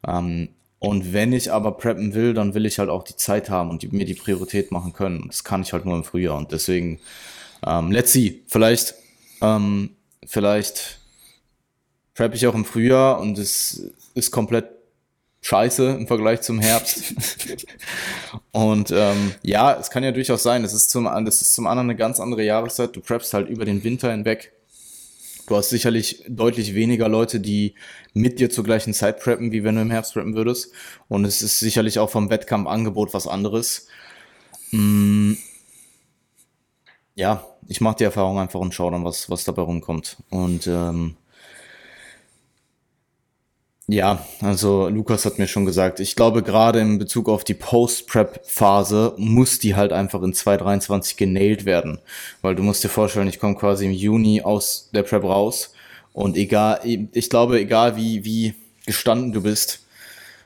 [0.07, 3.69] Ähm, und wenn ich aber preppen will, dann will ich halt auch die Zeit haben
[3.69, 5.25] und die, mir die Priorität machen können.
[5.27, 6.37] Das kann ich halt nur im Frühjahr.
[6.37, 6.99] Und deswegen,
[7.65, 8.43] ähm, let's see.
[8.47, 8.95] Vielleicht,
[9.41, 9.91] ähm,
[10.25, 10.99] vielleicht
[12.13, 14.69] prep ich auch im Frühjahr und es ist komplett
[15.41, 17.13] scheiße im Vergleich zum Herbst.
[18.51, 21.89] und ähm, ja, es kann ja durchaus sein, das ist zum, das ist zum anderen
[21.89, 22.95] eine ganz andere Jahreszeit.
[22.95, 24.53] Du preppst halt über den Winter hinweg
[25.49, 27.73] Du hast sicherlich deutlich weniger Leute, die
[28.13, 30.71] mit dir zur gleichen Zeit preppen, wie wenn du im Herbst preppen würdest.
[31.07, 33.87] Und es ist sicherlich auch vom Wettkampfangebot was anderes.
[34.69, 35.33] Mm.
[37.15, 40.17] Ja, ich mache die Erfahrung einfach und schaue dann, was, was dabei rumkommt.
[40.29, 41.17] Und ähm,
[43.91, 49.15] ja, also Lukas hat mir schon gesagt, ich glaube gerade in Bezug auf die Post-Prep-Phase
[49.17, 51.99] muss die halt einfach in 2023 genailt werden.
[52.41, 55.73] Weil du musst dir vorstellen, ich komme quasi im Juni aus der Prep raus
[56.13, 58.53] und egal, ich glaube, egal wie, wie
[58.85, 59.85] gestanden du bist,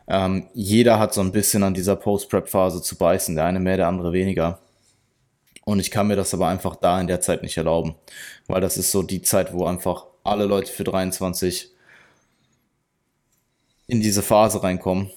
[0.07, 3.87] ähm, jeder hat so ein bisschen an dieser Post-Prep-Phase zu beißen, der eine mehr, der
[3.87, 4.59] andere weniger.
[5.65, 7.95] Und ich kann mir das aber einfach da in der Zeit nicht erlauben,
[8.47, 11.72] weil das ist so die Zeit, wo einfach alle Leute für 23
[13.87, 15.09] in diese Phase reinkommen.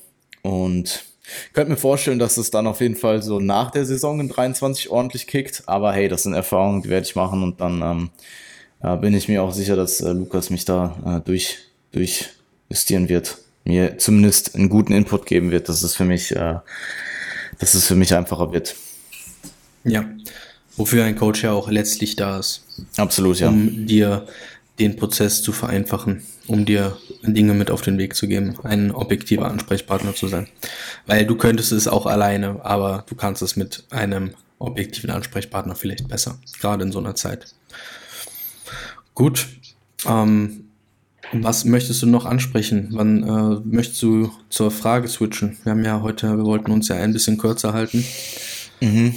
[0.42, 1.05] Und
[1.48, 4.29] Ich könnte mir vorstellen, dass es dann auf jeden Fall so nach der Saison in
[4.29, 5.64] 23 ordentlich kickt.
[5.66, 8.11] Aber hey, das sind Erfahrungen, die werde ich machen und dann ähm,
[8.81, 11.59] äh, bin ich mir auch sicher, dass äh, Lukas mich da äh, durch,
[11.92, 13.38] durchjustieren wird.
[13.64, 16.57] Mir zumindest einen guten Input geben wird, dass es für mich, äh,
[17.59, 18.76] dass es für mich einfacher wird.
[19.83, 20.05] Ja,
[20.76, 22.64] wofür ein Coach ja auch letztlich da ist.
[22.96, 23.48] Absolut, ja.
[23.48, 24.26] Um dir
[24.78, 29.46] den Prozess zu vereinfachen, um dir Dinge mit auf den Weg zu geben, ein objektiver
[29.46, 30.48] Ansprechpartner zu sein.
[31.06, 36.08] Weil du könntest es auch alleine, aber du kannst es mit einem objektiven Ansprechpartner vielleicht
[36.08, 37.54] besser, gerade in so einer Zeit.
[39.14, 39.46] Gut.
[40.06, 40.64] Ähm,
[41.32, 42.88] was möchtest du noch ansprechen?
[42.92, 45.56] Wann äh, möchtest du zur Frage switchen?
[45.64, 48.04] Wir haben ja heute, wir wollten uns ja ein bisschen kürzer halten.
[48.80, 49.14] Mhm.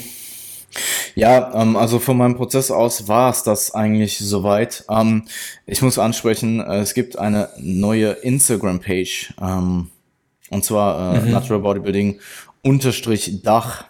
[1.16, 4.86] Ja, ähm, also von meinem Prozess aus war es das eigentlich soweit.
[4.90, 5.26] Ähm,
[5.66, 9.90] ich muss ansprechen, äh, es gibt eine neue Instagram-Page, ähm,
[10.50, 11.32] und zwar äh, mhm.
[11.32, 12.20] Natural Bodybuilding
[12.64, 13.86] unterstrich Dach,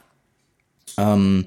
[0.97, 1.45] ähm,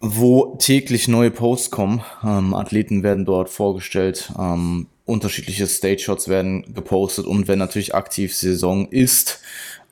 [0.00, 2.02] wo täglich neue Posts kommen.
[2.24, 8.88] Ähm, Athleten werden dort vorgestellt, ähm, unterschiedliche Stage-Shots werden gepostet und wenn natürlich aktiv Saison
[8.88, 9.40] ist,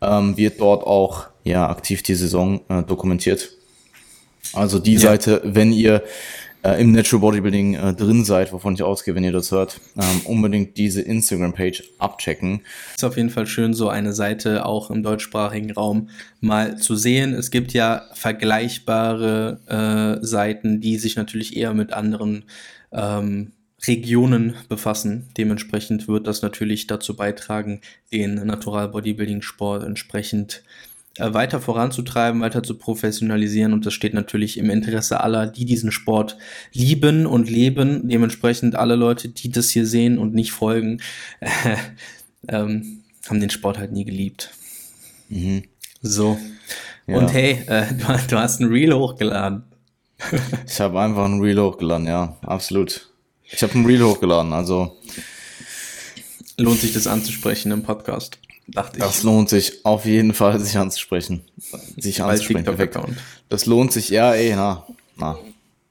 [0.01, 3.58] ähm, wird dort auch ja aktiv die Saison äh, dokumentiert.
[4.53, 5.01] Also die ja.
[5.01, 6.03] Seite, wenn ihr
[6.63, 10.21] äh, im Natural Bodybuilding äh, drin seid, wovon ich ausgehe, wenn ihr das hört, ähm,
[10.25, 12.63] unbedingt diese Instagram-Page abchecken.
[12.97, 16.09] Ist auf jeden Fall schön, so eine Seite auch im deutschsprachigen Raum
[16.41, 17.35] mal zu sehen.
[17.35, 22.45] Es gibt ja vergleichbare äh, Seiten, die sich natürlich eher mit anderen
[22.93, 23.53] ähm,
[23.87, 25.29] Regionen befassen.
[25.37, 27.81] Dementsprechend wird das natürlich dazu beitragen,
[28.13, 33.73] den Natural Bodybuilding Sport entsprechend äh, weiter voranzutreiben, weiter zu professionalisieren.
[33.73, 36.37] Und das steht natürlich im Interesse aller, die diesen Sport
[36.73, 38.09] lieben und leben.
[38.09, 41.01] Dementsprechend alle Leute, die das hier sehen und nicht folgen,
[41.41, 41.77] äh,
[42.49, 44.51] ähm, haben den Sport halt nie geliebt.
[45.29, 45.65] Mhm.
[46.01, 46.39] So.
[47.07, 47.19] Ja.
[47.19, 49.65] Und hey, äh, du, du, hast ein Reel hochgeladen.
[50.67, 53.09] ich habe einfach ein Reel hochgeladen, ja, absolut.
[53.45, 54.97] Ich habe ein Reel hochgeladen, also.
[56.57, 59.15] Lohnt sich das anzusprechen im Podcast dachte das ich.
[59.17, 61.43] Das lohnt sich auf jeden Fall, sich anzusprechen.
[61.97, 63.17] Sich anzusprechen.
[63.49, 65.39] Das lohnt sich, ja, ey, na, na.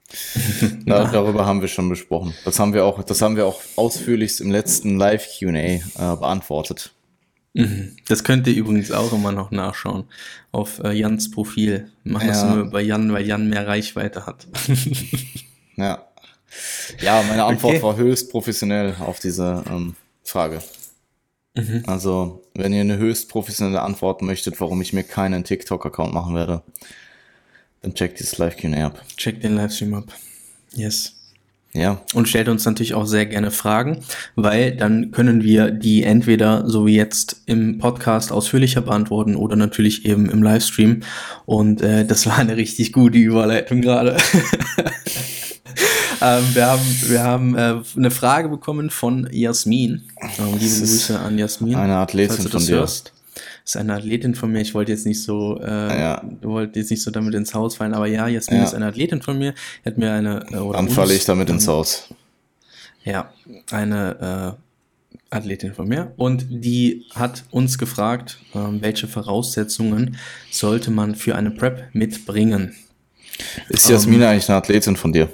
[0.85, 2.33] da, darüber haben wir schon besprochen.
[2.45, 6.93] Das haben wir auch, das haben wir auch ausführlichst im letzten Live Q&A äh, beantwortet.
[7.53, 7.97] Mhm.
[8.07, 10.05] Das könnt ihr übrigens auch immer noch nachschauen
[10.51, 11.91] auf äh, Jans Profil.
[12.03, 12.33] Machen ja.
[12.33, 14.47] das nur bei Jan, weil Jan mehr Reichweite hat.
[15.75, 16.03] ja.
[17.01, 17.83] Ja, meine Antwort okay.
[17.83, 20.61] war höchst professionell auf diese ähm, Frage.
[21.57, 21.83] Mhm.
[21.87, 26.61] Also, wenn ihr eine höchst professionelle Antwort möchtet, warum ich mir keinen TikTok-Account machen werde,
[27.81, 29.03] dann checkt dieses Live-Q&A ab.
[29.17, 30.13] Checkt den Livestream ab.
[30.73, 31.13] Yes.
[31.73, 32.01] Ja.
[32.13, 34.03] Und stellt uns natürlich auch sehr gerne Fragen,
[34.35, 40.05] weil dann können wir die entweder so wie jetzt im Podcast ausführlicher beantworten oder natürlich
[40.05, 41.01] eben im Livestream.
[41.45, 44.17] Und äh, das war eine richtig gute Überleitung gerade.
[46.21, 50.03] ähm, wir haben, wir haben äh, eine Frage bekommen von Jasmin.
[50.21, 51.75] Ähm, liebe Grüße an Jasmin.
[51.75, 52.77] Eine Athletin von dir.
[52.77, 53.13] Hörst.
[53.35, 54.61] Das ist eine Athletin von mir.
[54.61, 56.23] Ich wollte jetzt nicht so, äh, ja.
[56.41, 58.65] wollte jetzt nicht so damit ins Haus fallen, aber ja, Jasmin ja.
[58.65, 59.53] ist eine Athletin von mir.
[59.85, 60.45] Hat mir eine.
[60.51, 62.07] Äh, oder Dann falle ich damit ins Haus.
[63.03, 63.31] Ja,
[63.71, 70.17] eine äh, Athletin von mir und die hat uns gefragt, äh, welche Voraussetzungen
[70.51, 72.75] sollte man für eine Prep mitbringen.
[73.69, 75.29] Ist Jasmin ähm, eigentlich eine Athletin von dir?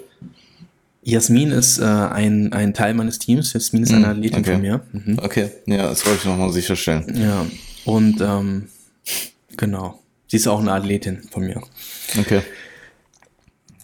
[1.04, 3.54] Jasmin ist äh, ein, ein Teil meines Teams.
[3.54, 4.52] Jasmin ist eine hm, Athletin okay.
[4.54, 4.82] von mir.
[4.92, 5.20] Mhm.
[5.22, 7.04] Okay, ja, das wollte ich nochmal sicherstellen.
[7.16, 7.46] Ja,
[7.86, 8.70] und ähm,
[9.58, 10.00] genau.
[10.28, 11.62] Sie ist auch eine Athletin von mir.
[12.18, 12.42] Okay.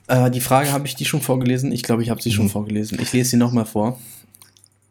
[0.08, 1.72] Äh, die Frage habe ich die schon vorgelesen.
[1.72, 2.34] Ich glaube, ich habe sie mhm.
[2.34, 3.00] schon vorgelesen.
[3.02, 4.00] Ich lese sie nochmal vor.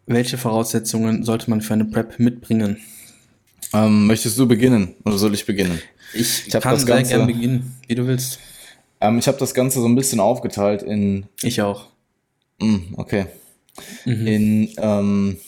[0.07, 2.79] Welche Voraussetzungen sollte man für eine Prep mitbringen?
[3.73, 5.81] Ähm, möchtest du beginnen oder soll ich beginnen?
[6.15, 8.39] Ich, ich kann sehr gerne beginnen, wie du willst.
[9.01, 11.27] Ähm, ich habe das Ganze so ein bisschen aufgeteilt in.
[11.43, 11.89] Ich auch.
[12.61, 13.27] Mm, okay.
[14.05, 14.27] Mhm.
[14.27, 15.39] In ähm,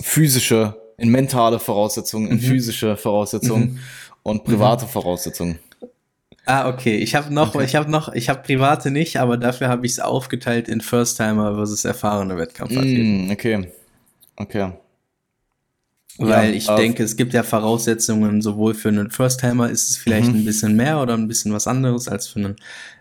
[0.00, 2.40] physische, in mentale Voraussetzungen, in mhm.
[2.40, 3.78] physische Voraussetzungen mhm.
[4.22, 4.86] und private.
[4.86, 5.58] Voraussetzungen.
[6.46, 6.96] Ah, okay.
[6.96, 7.64] Ich habe noch, okay.
[7.64, 11.54] ich habe noch, ich habe private nicht, aber dafür habe ich es aufgeteilt in First-Timer
[11.54, 13.28] versus erfahrene Wettkampfathleten.
[13.28, 13.68] Mm, okay.
[14.36, 14.72] Okay.
[16.22, 20.28] Weil ja, ich denke, es gibt ja Voraussetzungen, sowohl für einen First-Timer ist es vielleicht
[20.28, 20.40] mhm.
[20.40, 22.56] ein bisschen mehr oder ein bisschen was anderes als für einen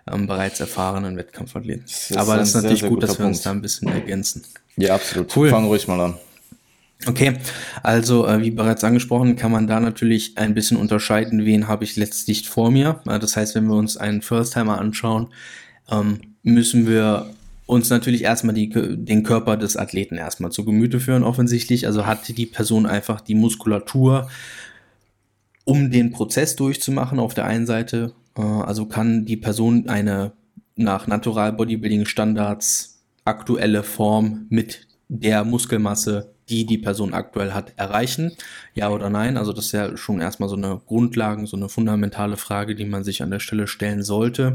[0.09, 1.83] ähm, bereits erfahrenen Wettkampfathleten.
[1.85, 3.35] Das Aber das ist natürlich sehr, sehr gut, dass wir Punkt.
[3.35, 4.43] uns da ein bisschen ergänzen.
[4.77, 5.35] Ja, absolut.
[5.35, 5.49] Cool.
[5.49, 6.15] Fang ruhig mal an.
[7.07, 7.37] Okay,
[7.83, 11.97] also äh, wie bereits angesprochen, kann man da natürlich ein bisschen unterscheiden, wen habe ich
[11.97, 13.01] letztlich vor mir.
[13.05, 15.27] Das heißt, wenn wir uns einen First-Timer anschauen,
[15.91, 17.29] ähm, müssen wir
[17.69, 21.85] uns natürlich erstmal die, den Körper des Athleten erstmal zu Gemüte führen, offensichtlich.
[21.85, 24.27] Also hat die Person einfach die Muskulatur
[25.65, 28.13] um den Prozess durchzumachen auf der einen Seite.
[28.35, 30.31] Äh, also kann die Person eine
[30.75, 38.31] nach Natural Bodybuilding Standards aktuelle Form mit der Muskelmasse, die die Person aktuell hat, erreichen?
[38.73, 39.37] Ja oder nein?
[39.37, 43.03] Also das ist ja schon erstmal so eine Grundlagen, so eine fundamentale Frage, die man
[43.03, 44.53] sich an der Stelle stellen sollte.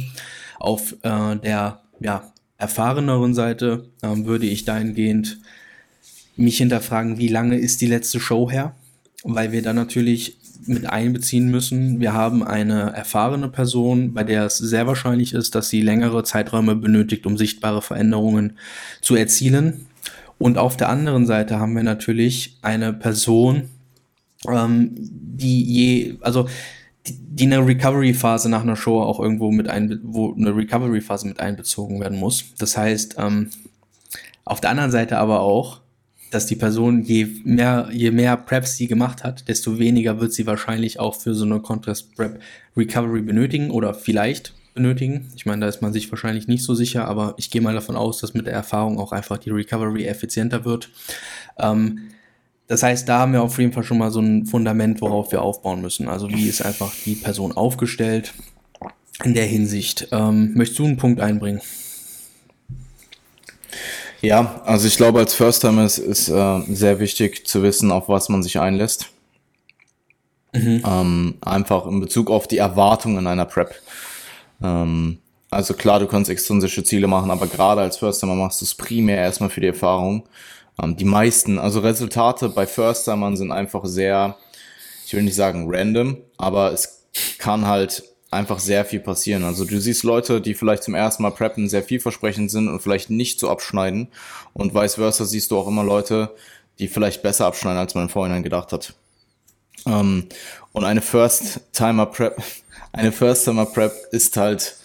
[0.59, 5.38] Auf äh, der ja, erfahreneren Seite ähm, würde ich dahingehend
[6.36, 8.74] mich hinterfragen, wie lange ist die letzte Show her?
[9.22, 10.36] Weil wir dann natürlich
[10.66, 12.00] mit einbeziehen müssen.
[12.00, 16.74] Wir haben eine erfahrene Person, bei der es sehr wahrscheinlich ist, dass sie längere Zeiträume
[16.74, 18.58] benötigt, um sichtbare Veränderungen
[19.00, 19.86] zu erzielen.
[20.38, 23.68] Und auf der anderen Seite haben wir natürlich eine Person,
[24.48, 26.48] ähm, die je, also
[27.34, 32.00] die, eine Recovery-Phase nach einer Show auch irgendwo mit ein, wo eine Recovery-Phase mit einbezogen
[32.00, 32.54] werden muss.
[32.58, 33.50] Das heißt, ähm,
[34.44, 35.80] auf der anderen Seite aber auch,
[36.30, 40.46] dass die Person, je mehr, je mehr Preps sie gemacht hat, desto weniger wird sie
[40.46, 42.40] wahrscheinlich auch für so eine Contrast Prep
[42.76, 45.30] Recovery benötigen oder vielleicht benötigen.
[45.36, 47.96] Ich meine, da ist man sich wahrscheinlich nicht so sicher, aber ich gehe mal davon
[47.96, 50.90] aus, dass mit der Erfahrung auch einfach die Recovery effizienter wird.
[51.58, 52.10] Ähm,
[52.66, 55.42] das heißt, da haben wir auf jeden Fall schon mal so ein Fundament, worauf wir
[55.42, 56.09] aufbauen müssen.
[56.09, 58.33] Also wie ist einfach die Person aufgestellt
[59.22, 60.09] in der Hinsicht.
[60.12, 61.61] Ähm, möchtest du einen Punkt einbringen?
[64.22, 68.31] Ja, also ich glaube, als First-Timer ist es äh, sehr wichtig zu wissen, auf was
[68.31, 69.11] man sich einlässt.
[70.55, 70.83] Mhm.
[70.87, 73.74] Ähm, einfach in Bezug auf die Erwartungen einer Prep.
[74.62, 75.18] Ähm,
[75.50, 79.18] also klar, du kannst extrinsische Ziele machen, aber gerade als First-Timer machst du es primär
[79.18, 80.24] erstmal für die Erfahrung.
[80.82, 84.37] Ähm, die meisten, also Resultate bei First-Timern sind einfach sehr,
[85.06, 87.04] ich will nicht sagen random, aber es
[87.38, 89.44] kann halt einfach sehr viel passieren.
[89.44, 93.08] Also du siehst Leute, die vielleicht zum ersten Mal preppen, sehr vielversprechend sind und vielleicht
[93.08, 94.08] nicht so abschneiden.
[94.52, 96.34] Und vice versa siehst du auch immer Leute,
[96.78, 98.94] die vielleicht besser abschneiden, als man im Vorhinein gedacht hat.
[99.87, 100.26] Ähm,
[100.72, 102.42] und eine First-Timer-Prep,
[102.92, 104.76] eine First-Timer-Prep ist halt,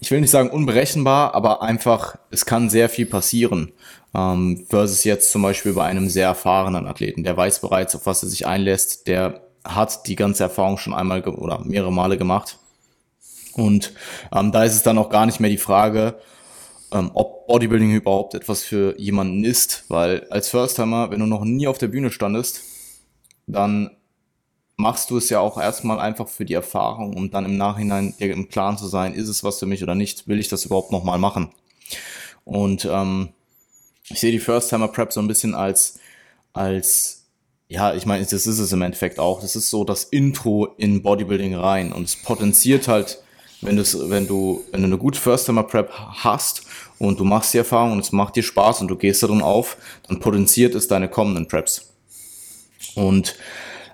[0.00, 3.72] ich will nicht sagen unberechenbar, aber einfach, es kann sehr viel passieren.
[4.14, 8.22] Ähm, versus jetzt zum Beispiel bei einem sehr erfahrenen Athleten, der weiß bereits, auf was
[8.22, 12.58] er sich einlässt, der hat die ganze Erfahrung schon einmal oder mehrere Male gemacht.
[13.54, 13.92] Und
[14.34, 16.18] ähm, da ist es dann auch gar nicht mehr die Frage,
[16.92, 21.66] ähm, ob Bodybuilding überhaupt etwas für jemanden ist, weil als First-Timer, wenn du noch nie
[21.66, 22.60] auf der Bühne standest,
[23.46, 23.90] dann
[24.82, 28.48] machst du es ja auch erstmal einfach für die Erfahrung, um dann im Nachhinein im
[28.48, 31.18] Klaren zu sein, ist es was für mich oder nicht, will ich das überhaupt nochmal
[31.18, 31.50] machen.
[32.44, 33.30] Und ähm,
[34.08, 36.00] ich sehe die First-Timer-Prep so ein bisschen als,
[36.52, 37.24] als
[37.68, 39.40] ja, ich meine, das ist es im Endeffekt auch.
[39.40, 43.22] Das ist so das Intro in Bodybuilding rein und es potenziert halt,
[43.60, 45.90] wenn du, wenn du, wenn du eine gute First-Timer-Prep
[46.24, 46.66] hast
[46.98, 49.76] und du machst die Erfahrung und es macht dir Spaß und du gehst darin auf,
[50.08, 51.92] dann potenziert es deine kommenden Preps.
[52.96, 53.36] Und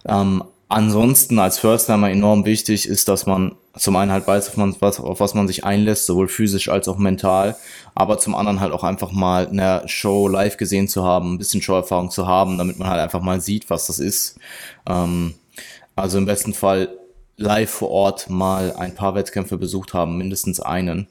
[0.06, 5.00] ähm, ansonsten als First-Timer enorm wichtig ist, dass man zum einen halt weiß, auf, was,
[5.00, 7.56] auf was man sich einlässt, sowohl physisch als auch mental,
[7.94, 11.62] aber zum anderen halt auch einfach mal eine Show live gesehen zu haben, ein bisschen
[11.62, 14.38] Showerfahrung zu haben, damit man halt einfach mal sieht, was das ist.
[14.86, 15.34] Ähm,
[15.96, 16.96] also im besten Fall
[17.36, 21.06] live vor Ort mal ein paar Wettkämpfe besucht haben, mindestens einen.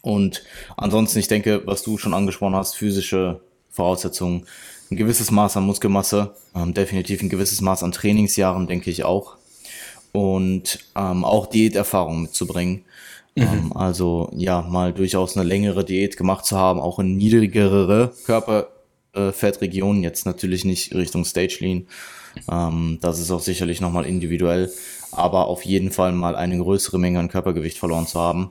[0.00, 0.42] Und
[0.76, 4.46] ansonsten, ich denke, was du schon angesprochen hast, physische Voraussetzungen,
[4.92, 9.36] ein gewisses Maß an Muskelmasse, ähm, definitiv ein gewisses Maß an Trainingsjahren, denke ich auch
[10.12, 12.84] und ähm, auch Diäterfahrung mitzubringen.
[13.34, 13.42] Mhm.
[13.42, 20.02] Ähm, also ja, mal durchaus eine längere Diät gemacht zu haben, auch in niedrigere Körperfettregionen,
[20.02, 21.86] jetzt natürlich nicht Richtung Stage Lean.
[22.50, 24.70] Ähm, das ist auch sicherlich nochmal individuell,
[25.10, 28.50] aber auf jeden Fall mal eine größere Menge an Körpergewicht verloren zu haben.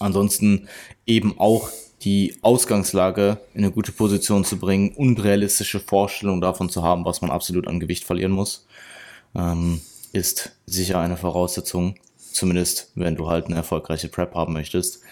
[0.00, 0.68] Ansonsten
[1.06, 1.70] eben auch
[2.04, 7.22] die Ausgangslage in eine gute Position zu bringen und realistische Vorstellungen davon zu haben, was
[7.22, 8.66] man absolut an Gewicht verlieren muss.
[9.34, 9.80] Ähm,
[10.12, 11.94] ist sicher eine Voraussetzung,
[12.32, 15.02] zumindest wenn du halt eine erfolgreiche Prep haben möchtest.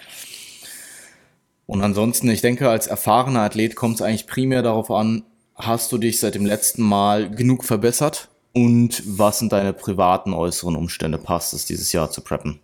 [1.67, 5.23] Und ansonsten, ich denke, als erfahrener Athlet kommt es eigentlich primär darauf an,
[5.55, 10.75] hast du dich seit dem letzten Mal genug verbessert und was sind deine privaten äußeren
[10.75, 11.19] Umstände?
[11.19, 12.59] Passt es dieses Jahr zu preppen?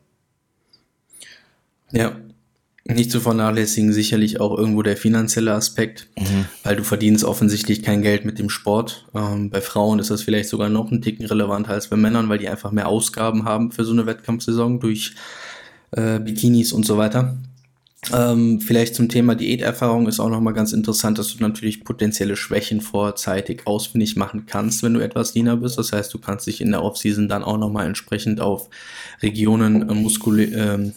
[1.93, 2.17] Ja,
[2.89, 6.47] nicht zu vernachlässigen sicherlich auch irgendwo der finanzielle Aspekt, mhm.
[6.63, 9.07] weil du verdienst offensichtlich kein Geld mit dem Sport.
[9.15, 12.39] Ähm, bei Frauen ist das vielleicht sogar noch ein Ticken relevanter als bei Männern, weil
[12.39, 15.15] die einfach mehr Ausgaben haben für so eine Wettkampfsaison durch
[15.93, 17.37] äh, Bikinis und so weiter.
[18.13, 22.81] Ähm, vielleicht zum Thema Diäterfahrung ist auch nochmal ganz interessant, dass du natürlich potenzielle Schwächen
[22.81, 25.77] vorzeitig ausfindig machen kannst, wenn du etwas Diener bist.
[25.79, 28.69] Das heißt, du kannst dich in der Offseason dann auch nochmal entsprechend auf
[29.23, 30.93] Regionen äh, muskulä äh,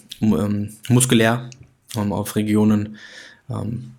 [0.90, 1.50] muskulär
[1.96, 2.98] ähm, auf Regionen
[3.50, 3.92] ähm,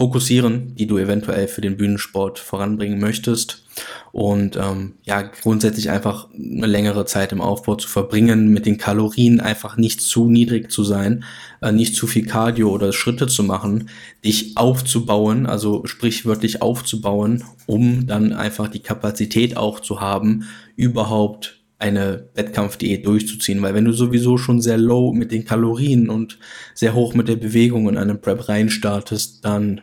[0.00, 3.64] fokussieren, die du eventuell für den Bühnensport voranbringen möchtest.
[4.12, 9.40] Und ähm, ja, grundsätzlich einfach eine längere Zeit im Aufbau zu verbringen, mit den Kalorien
[9.40, 11.24] einfach nicht zu niedrig zu sein,
[11.60, 13.90] äh, nicht zu viel Cardio oder Schritte zu machen,
[14.24, 22.28] dich aufzubauen, also sprichwörtlich aufzubauen, um dann einfach die Kapazität auch zu haben, überhaupt eine
[22.34, 26.38] Wettkampfdiät durchzuziehen, weil wenn du sowieso schon sehr low mit den Kalorien und
[26.74, 29.80] sehr hoch mit der Bewegung in einen Prep reinstartest, dann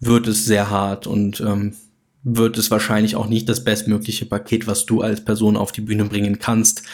[0.00, 1.74] wird es sehr hart und ähm,
[2.22, 6.04] wird es wahrscheinlich auch nicht das bestmögliche Paket, was du als Person auf die Bühne
[6.04, 6.84] bringen kannst.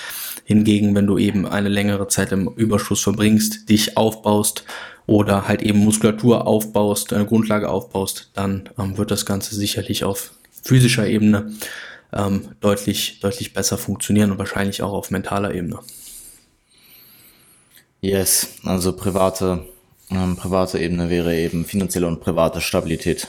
[0.44, 4.64] Hingegen, wenn du eben eine längere Zeit im Überschuss verbringst, dich aufbaust
[5.07, 10.33] oder halt eben Muskulatur aufbaust, eine Grundlage aufbaust, dann ähm, wird das Ganze sicherlich auf
[10.62, 11.53] physischer Ebene
[12.12, 15.79] ähm, deutlich, deutlich besser funktionieren und wahrscheinlich auch auf mentaler Ebene.
[18.01, 19.66] Yes, also private,
[20.11, 23.29] ähm, private Ebene wäre eben finanzielle und private Stabilität.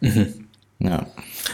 [0.00, 0.46] Mhm.
[0.78, 1.06] Ja.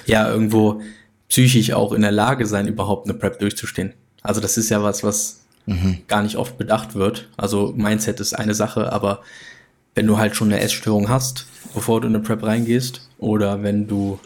[0.06, 0.83] Ja, irgendwo
[1.28, 3.94] psychisch auch in der Lage sein, überhaupt eine Prep durchzustehen.
[4.22, 5.98] Also das ist ja was, was mhm.
[6.09, 7.28] gar nicht oft bedacht wird.
[7.37, 9.22] Also Mindset ist eine Sache, aber
[9.94, 13.87] wenn du halt schon eine Essstörung hast, bevor du in eine Prep reingehst, oder wenn
[13.87, 14.18] du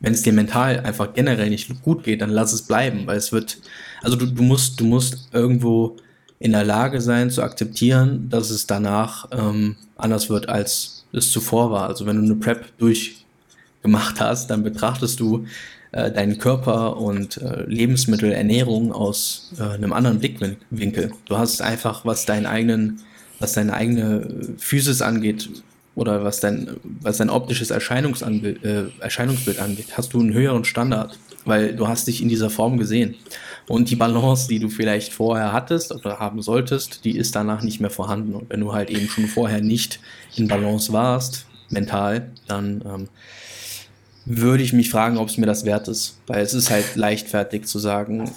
[0.00, 3.32] wenn es dir mental einfach generell nicht gut geht, dann lass es bleiben, weil es
[3.32, 3.58] wird,
[4.02, 5.96] also du, du musst, du musst irgendwo
[6.38, 11.70] in der Lage sein zu akzeptieren, dass es danach ähm, anders wird, als es zuvor
[11.70, 11.88] war.
[11.88, 15.46] Also wenn du eine Prep durchgemacht hast, dann betrachtest du
[15.92, 21.12] äh, deinen Körper und äh, Lebensmittel, Ernährung aus äh, einem anderen Blickwinkel.
[21.24, 23.00] Du hast einfach, was deinen eigenen,
[23.38, 25.48] was deine eigene Physis angeht,
[25.94, 31.18] oder was dein, was dein optisches Erscheinungsanbild, äh, Erscheinungsbild angeht, hast du einen höheren Standard,
[31.44, 33.14] weil du hast dich in dieser Form gesehen.
[33.68, 37.80] Und die Balance, die du vielleicht vorher hattest oder haben solltest, die ist danach nicht
[37.80, 38.34] mehr vorhanden.
[38.34, 40.00] Und wenn du halt eben schon vorher nicht
[40.36, 43.08] in Balance warst, mental, dann ähm,
[44.26, 46.18] würde ich mich fragen, ob es mir das wert ist.
[46.26, 48.30] Weil es ist halt leichtfertig zu sagen,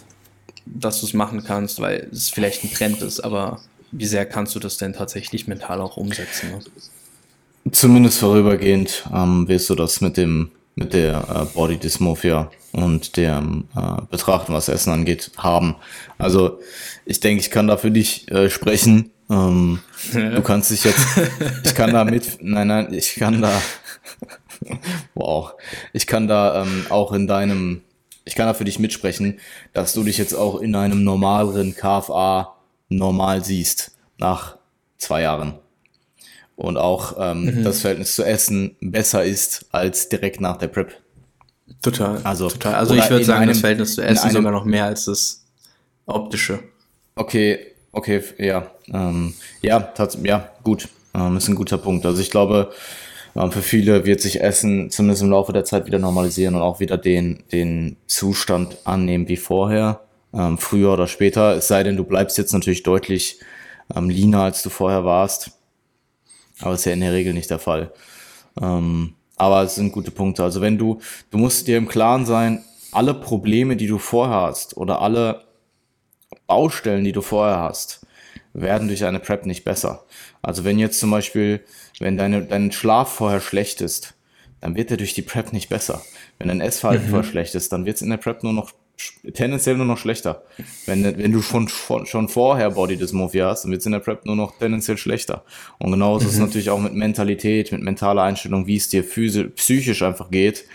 [0.66, 4.54] dass du es machen kannst, weil es vielleicht ein Trend ist, aber wie sehr kannst
[4.56, 6.52] du das denn tatsächlich mental auch umsetzen?
[6.52, 6.60] Ne?
[7.72, 13.44] Zumindest vorübergehend ähm, wirst du das mit dem mit der äh, Body Dysmorphia und der
[13.76, 15.76] äh, Betrachten, was Essen angeht, haben.
[16.20, 16.60] Also
[17.04, 19.10] ich denke, ich kann da für dich äh, sprechen.
[19.28, 19.80] Ähm,
[20.14, 20.30] ja.
[20.30, 21.04] Du kannst dich jetzt,
[21.64, 23.60] ich kann da mit, nein, nein, ich kann da,
[25.16, 25.54] wow,
[25.94, 27.82] ich kann da ähm, auch in deinem,
[28.24, 29.40] ich kann da für dich mitsprechen,
[29.74, 32.56] dass du dich jetzt auch in einem normaleren KFA
[32.88, 34.58] normal siehst nach
[35.00, 35.56] zwei Jahren
[36.58, 37.64] und auch ähm, mhm.
[37.64, 40.92] das Verhältnis zu Essen besser ist als direkt nach der Prep.
[41.82, 42.20] Total.
[42.24, 42.74] Also, total.
[42.74, 45.46] also ich würde sagen, einem, das Verhältnis zu Essen einem, sogar noch mehr als das
[46.08, 46.60] optische.
[47.16, 47.60] Okay,
[47.92, 48.72] okay, ja.
[48.92, 49.94] Ähm, ja,
[50.24, 50.90] ja, gut.
[51.14, 52.06] Ähm, ist ein guter Punkt.
[52.08, 52.72] Also ich glaube,
[53.36, 56.80] ähm, für viele wird sich Essen zumindest im Laufe der Zeit wieder normalisieren und auch
[56.80, 60.02] wieder den, den Zustand annehmen wie vorher,
[60.34, 61.56] ähm, früher oder später.
[61.56, 63.40] Es sei denn, du bleibst jetzt natürlich deutlich
[63.96, 65.57] ähm, leaner, als du vorher warst
[66.62, 67.92] aber ist ja in der Regel nicht der Fall.
[68.62, 70.44] Ähm, aber es sind gute Punkte.
[70.44, 74.78] Also wenn du, du musst dir im Klaren sein, alle Probleme, die du vorher hast
[74.78, 75.44] oder alle
[76.48, 78.06] Baustellen, die du vorher hast,
[78.54, 80.06] werden durch eine Prep nicht besser.
[80.42, 81.64] Also wenn jetzt zum Beispiel,
[82.00, 84.16] wenn deine, dein Schlaf vorher schlecht ist,
[84.62, 86.02] dann wird er durch die Prep nicht besser.
[86.40, 87.12] Wenn dein Essverhalten mhm.
[87.12, 88.72] vorher schlecht ist, dann wird es in der Prep nur noch
[89.34, 90.44] tendenziell nur noch schlechter.
[90.86, 94.26] Wenn, wenn du schon, schon vorher Body Dysmorphia hast, dann wird es in der Prep
[94.26, 95.44] nur noch tendenziell schlechter.
[95.78, 96.28] Und genauso mhm.
[96.28, 96.46] ist es mhm.
[96.46, 100.66] natürlich auch mit Mentalität, mit mentaler Einstellung, wie es dir physisch, psychisch einfach geht.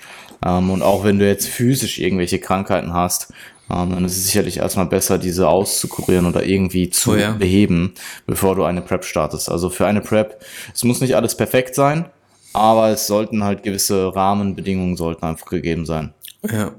[0.45, 3.33] Ähm, und auch wenn du jetzt physisch irgendwelche Krankheiten hast,
[3.71, 7.33] ähm, dann ist es sicherlich erstmal besser, diese auszukurieren oder irgendwie zu oh ja.
[7.33, 7.95] beheben,
[8.27, 9.49] bevor du eine Prep startest.
[9.49, 12.07] Also für eine Prep, es muss nicht alles perfekt sein,
[12.53, 16.13] aber es sollten halt gewisse Rahmenbedingungen sollten einfach gegeben sein.
[16.49, 16.73] Ja,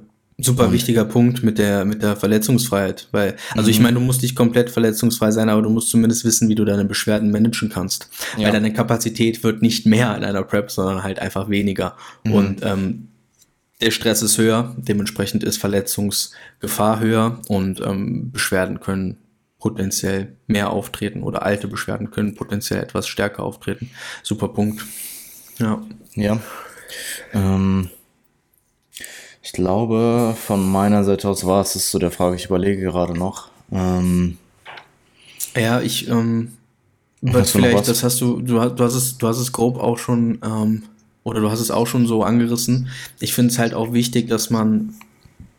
[0.43, 3.83] Super wichtiger Punkt mit der, mit der Verletzungsfreiheit, weil, also ich mhm.
[3.83, 6.85] meine, du musst nicht komplett verletzungsfrei sein, aber du musst zumindest wissen, wie du deine
[6.85, 8.09] Beschwerden managen kannst.
[8.37, 8.45] Ja.
[8.45, 11.95] Weil deine Kapazität wird nicht mehr in einer Prep, sondern halt einfach weniger.
[12.23, 12.31] Mhm.
[12.33, 13.07] Und ähm,
[13.81, 19.17] der Stress ist höher, dementsprechend ist Verletzungsgefahr höher und ähm, Beschwerden können
[19.59, 23.89] potenziell mehr auftreten oder alte Beschwerden können potenziell etwas stärker auftreten.
[24.21, 24.85] Super Punkt.
[25.57, 25.81] Ja.
[26.15, 26.39] Ja.
[27.33, 27.89] Ähm
[29.43, 32.37] ich glaube, von meiner Seite aus war es das zu der Frage.
[32.37, 33.49] Ich überlege gerade noch.
[33.73, 34.37] Ähm,
[35.55, 36.53] ja, ich ähm,
[37.21, 40.83] vielleicht, das hast du, du, du hast es, du hast es grob auch schon, ähm,
[41.23, 42.87] oder du hast es auch schon so angerissen.
[43.19, 44.93] Ich finde es halt auch wichtig, dass man,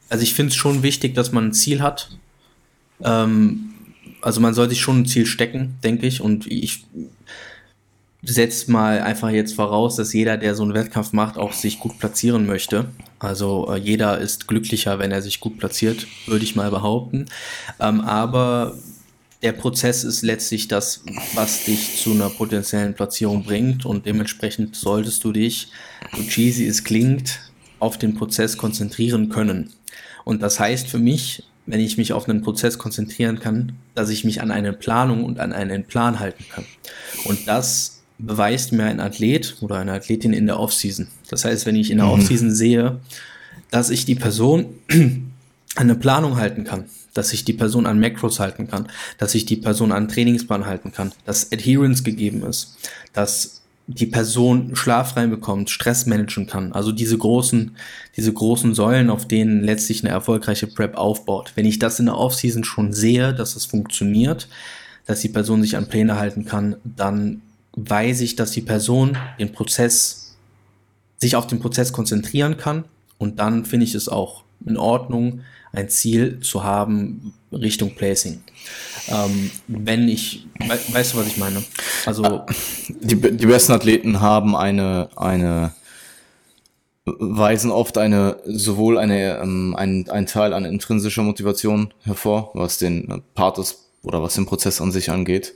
[0.09, 2.17] also ich finde es schon wichtig, dass man ein Ziel hat.
[3.03, 3.75] Ähm,
[4.23, 6.23] also man soll sich schon ein Ziel stecken, denke ich.
[6.23, 6.87] Und ich
[8.27, 11.99] setzt mal einfach jetzt voraus, dass jeder, der so einen Wettkampf macht, auch sich gut
[11.99, 12.87] platzieren möchte.
[13.19, 17.27] Also äh, jeder ist glücklicher, wenn er sich gut platziert, würde ich mal behaupten.
[17.81, 18.77] Ähm, aber
[19.43, 21.05] der Prozess ist letztlich das,
[21.35, 25.69] was dich zu einer potenziellen Platzierung bringt und dementsprechend solltest du dich,
[26.17, 27.41] so cheesy es klingt,
[27.79, 29.73] auf den Prozess konzentrieren können.
[30.25, 34.25] Und das heißt für mich, wenn ich mich auf einen Prozess konzentrieren kann, dass ich
[34.25, 36.65] mich an eine Planung und an einen Plan halten kann.
[37.25, 41.09] Und das beweist mir ein Athlet oder eine Athletin in der Offseason.
[41.29, 42.13] Das heißt, wenn ich in der mhm.
[42.13, 43.01] Offseason sehe,
[43.71, 45.33] dass ich die Person an
[45.77, 48.89] eine Planung halten kann, dass ich die Person an Macros halten kann,
[49.19, 52.77] dass ich die Person an Trainingsplan halten kann, dass Adherence gegeben ist,
[53.13, 56.73] dass die Person Schlaf reinbekommt, Stress managen kann.
[56.73, 57.77] Also diese großen,
[58.17, 61.53] diese großen Säulen, auf denen letztlich eine erfolgreiche Prep aufbaut.
[61.55, 64.49] Wenn ich das in der Offseason schon sehe, dass es funktioniert,
[65.07, 67.43] dass die Person sich an Pläne halten kann, dann
[67.77, 70.37] weiß ich, dass die Person den Prozess,
[71.19, 72.85] sich auf den Prozess konzentrieren kann
[73.19, 75.41] und dann finde ich es auch in Ordnung,
[75.73, 78.43] ein Ziel zu haben Richtung Placing.
[79.09, 81.63] Ähm, wenn ich, we weißt du, was ich meine?
[82.07, 82.47] Also ah,
[82.89, 85.75] die, die besten Athleten haben eine eine
[87.05, 93.23] weisen oft eine sowohl eine ähm, ein, ein Teil an intrinsischer Motivation hervor, was den
[93.35, 95.55] Part des oder was den Prozess an sich angeht,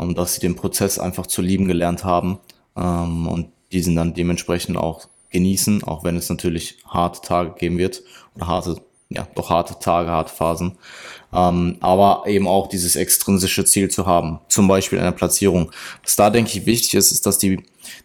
[0.00, 2.38] ähm, dass sie den Prozess einfach zu lieben gelernt haben
[2.76, 8.02] ähm, und diesen dann dementsprechend auch genießen, auch wenn es natürlich harte Tage geben wird
[8.34, 8.76] oder harte
[9.12, 10.78] ja, doch harte Tage, harte Phasen.
[11.32, 15.72] Ähm, aber eben auch dieses extrinsische Ziel zu haben, zum Beispiel eine Platzierung.
[16.04, 17.60] Was da, denke ich, wichtig ist, ist, dass die,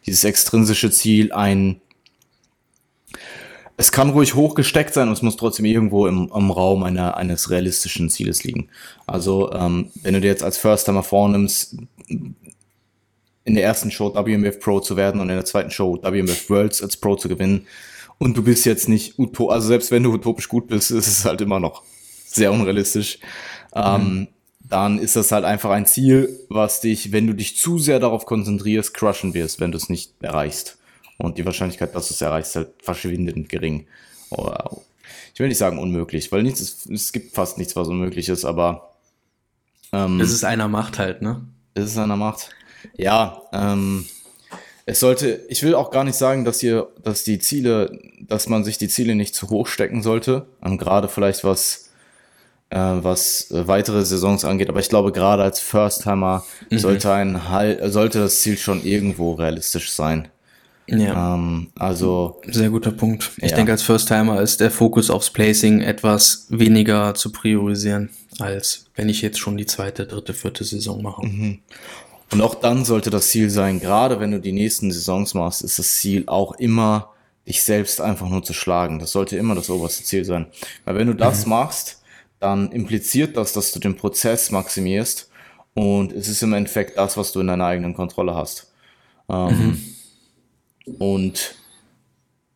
[0.08, 1.80] dieses extrinsische Ziel ein,
[3.78, 7.50] es kann ruhig hochgesteckt sein und es muss trotzdem irgendwo im, im Raum einer, eines
[7.50, 8.70] realistischen Zieles liegen.
[9.06, 14.80] Also, ähm, wenn du dir jetzt als First-Timer vornimmst, in der ersten Show WMF Pro
[14.80, 17.68] zu werden und in der zweiten Show WMF Worlds als Pro zu gewinnen,
[18.18, 21.26] und du bist jetzt nicht utopisch, also selbst wenn du utopisch gut bist, ist es
[21.26, 21.84] halt immer noch
[22.26, 23.20] sehr unrealistisch.
[23.76, 23.82] Mhm.
[23.84, 24.28] Ähm,
[24.68, 28.26] dann ist das halt einfach ein Ziel, was dich, wenn du dich zu sehr darauf
[28.26, 30.80] konzentrierst, crushen wirst, wenn du es nicht erreichst.
[31.18, 33.88] Und die Wahrscheinlichkeit, dass du es erreichst, ist halt verschwindend gering.
[34.30, 34.70] Oder,
[35.34, 38.46] ich will nicht sagen unmöglich, weil nichts ist, es gibt fast nichts, was unmöglich ist,
[38.46, 38.96] aber
[39.92, 41.42] ähm, es ist einer Macht halt, ne?
[41.74, 42.50] Es ist einer Macht.
[42.98, 44.06] Ja, ähm,
[44.86, 48.64] es sollte, ich will auch gar nicht sagen, dass hier, dass die Ziele, dass man
[48.64, 50.48] sich die Ziele nicht zu hoch stecken sollte.
[50.64, 51.92] Ähm, gerade vielleicht was,
[52.70, 54.70] äh, was weitere Saisons angeht.
[54.70, 56.78] Aber ich glaube, gerade als First-Timer mhm.
[56.78, 57.42] sollte ein
[57.92, 60.28] sollte das Ziel schon irgendwo realistisch sein.
[60.88, 61.36] Ja.
[61.36, 62.42] Ähm, also.
[62.48, 63.32] Sehr guter Punkt.
[63.38, 63.58] Ich ja.
[63.58, 68.10] denke, als First-Timer ist der Fokus aufs Placing etwas weniger zu priorisieren,
[68.40, 71.26] als wenn ich jetzt schon die zweite, dritte, vierte Saison mache.
[71.26, 71.60] Mhm.
[72.32, 75.80] Und auch dann sollte das Ziel sein, gerade wenn du die nächsten Saisons machst, ist
[75.80, 77.12] das Ziel auch immer,
[77.48, 79.00] dich selbst einfach nur zu schlagen.
[79.00, 80.48] Das sollte immer das oberste Ziel sein.
[80.84, 81.52] Weil wenn du das mhm.
[81.52, 82.02] machst,
[82.40, 85.30] dann impliziert das, dass du den Prozess maximierst
[85.74, 88.72] und es ist im Endeffekt das, was du in deiner eigenen Kontrolle hast.
[89.30, 89.84] Ähm, mhm.
[90.86, 91.56] Und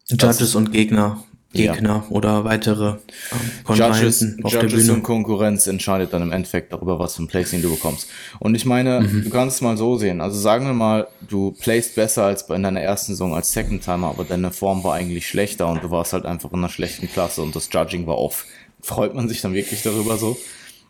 [0.07, 2.15] Judges und Gegner Gegner ja.
[2.15, 2.97] oder weitere
[3.32, 4.93] ähm, Judges, auf Judges der Bühne.
[4.93, 8.07] und Konkurrenz entscheidet dann im Endeffekt darüber, was für ein Placing du bekommst.
[8.38, 9.23] Und ich meine, mhm.
[9.23, 10.21] du kannst es mal so sehen.
[10.21, 14.09] Also sagen wir mal, du playst besser als in deiner ersten Saison als Second Timer,
[14.09, 17.41] aber deine Form war eigentlich schlechter und du warst halt einfach in einer schlechten Klasse
[17.41, 18.45] und das Judging war off.
[18.82, 20.38] Freut man sich dann wirklich darüber so?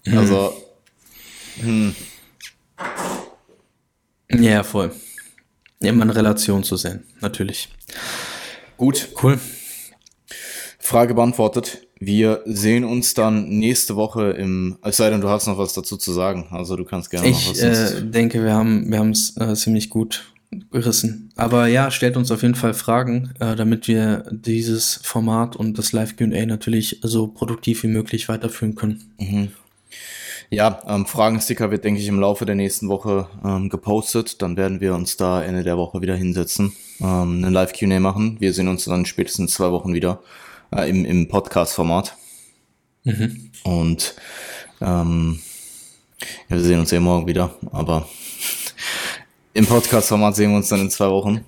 [0.06, 0.18] Mhm.
[0.18, 0.54] Also,
[1.62, 1.96] hm.
[4.30, 4.92] Ja, voll.
[5.82, 7.70] Immer eine Relation zu sehen, natürlich.
[8.78, 9.10] Gut.
[9.22, 9.40] Cool.
[10.78, 11.88] Frage beantwortet.
[12.00, 15.98] Wir sehen uns dann nächste Woche im, es sei denn, du hast noch was dazu
[15.98, 16.48] zu sagen.
[16.52, 19.36] Also du kannst gerne ich, noch was Ich äh, denke, wir haben wir haben es
[19.38, 20.34] äh, ziemlich gut
[20.72, 21.30] gerissen.
[21.36, 25.92] Aber ja, stellt uns auf jeden Fall Fragen, äh, damit wir dieses Format und das
[25.92, 29.04] Live Q&A natürlich so produktiv wie möglich weiterführen können.
[29.20, 29.50] Mhm.
[30.52, 34.42] Ja, ähm, Fragensticker wird, denke ich, im Laufe der nächsten Woche ähm, gepostet.
[34.42, 38.38] Dann werden wir uns da Ende der Woche wieder hinsetzen, ähm, einen Live Q&A machen.
[38.40, 40.24] Wir sehen uns dann spätestens zwei Wochen wieder
[40.76, 42.16] äh, im, im Podcast-Format.
[43.04, 43.52] Mhm.
[43.64, 44.16] Und
[44.82, 45.40] ähm,
[46.50, 48.10] ja, wir sehen uns ja morgen wieder, aber
[49.54, 51.46] im Podcast-Format sehen wir uns dann in zwei Wochen.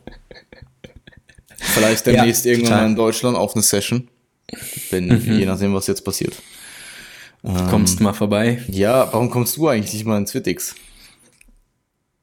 [1.57, 4.07] Vielleicht demnächst ja, irgendwann mal in Deutschland auf eine Session.
[4.91, 5.39] Wenn, mhm.
[5.39, 6.35] je nachdem, was jetzt passiert.
[7.43, 8.61] Du kommst ähm, mal vorbei.
[8.67, 10.75] Ja, warum kommst du eigentlich nicht mal ins Wittix?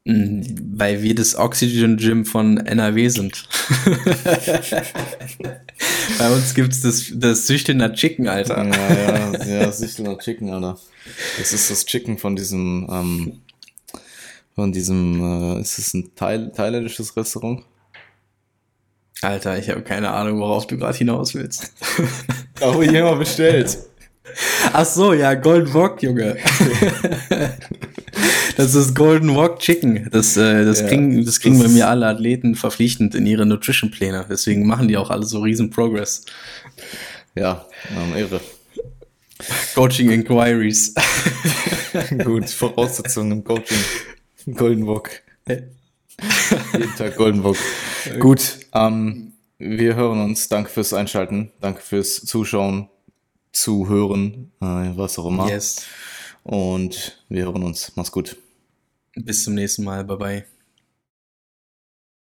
[0.05, 3.47] Weil wir das Oxygen Gym von NRW sind.
[6.17, 8.65] Bei uns gibt's das, das Süchtener Chicken, Alter.
[8.65, 10.79] Ja, ja, ja, Süchtener Chicken, Alter.
[11.37, 13.41] Das ist das Chicken von diesem, ähm,
[14.55, 15.21] von diesem,
[15.57, 17.63] äh, ist es ein Thail thailändisches Restaurant?
[19.21, 21.73] Alter, ich habe keine Ahnung, worauf du gerade hinaus willst.
[22.59, 23.77] Da wo jemand bestellt.
[24.73, 26.37] Ach so, ja, Golden Wok, Junge.
[28.57, 30.09] das ist Golden Wok Chicken.
[30.11, 33.45] Das, äh, das Ja, kriegen, das kriegen das bei mir alle Athleten verpflichtend in ihre
[33.45, 34.25] Nutrition-Pläne.
[34.29, 36.25] Deswegen machen die auch alle so riesen Progress.
[37.35, 38.41] Ja, ähm, irre.
[39.73, 40.93] Coaching Inquiries.
[42.23, 43.77] Gut, Voraussetzungen im Coaching.
[44.55, 45.09] Golden Wok.
[45.47, 47.57] Jeden Tag Golden Wok.
[48.19, 50.49] Gut, ähm, wir hören uns.
[50.49, 51.51] Danke fürs Einschalten.
[51.61, 52.89] Danke fürs Zuschauen,
[53.51, 55.49] Zuhören, äh, was auch immer.
[55.49, 55.85] yes.
[56.43, 57.91] Und wir hören uns.
[57.95, 58.37] Mach's gut.
[59.15, 60.03] Bis zum nächsten Mal.
[60.03, 60.45] Bye bye.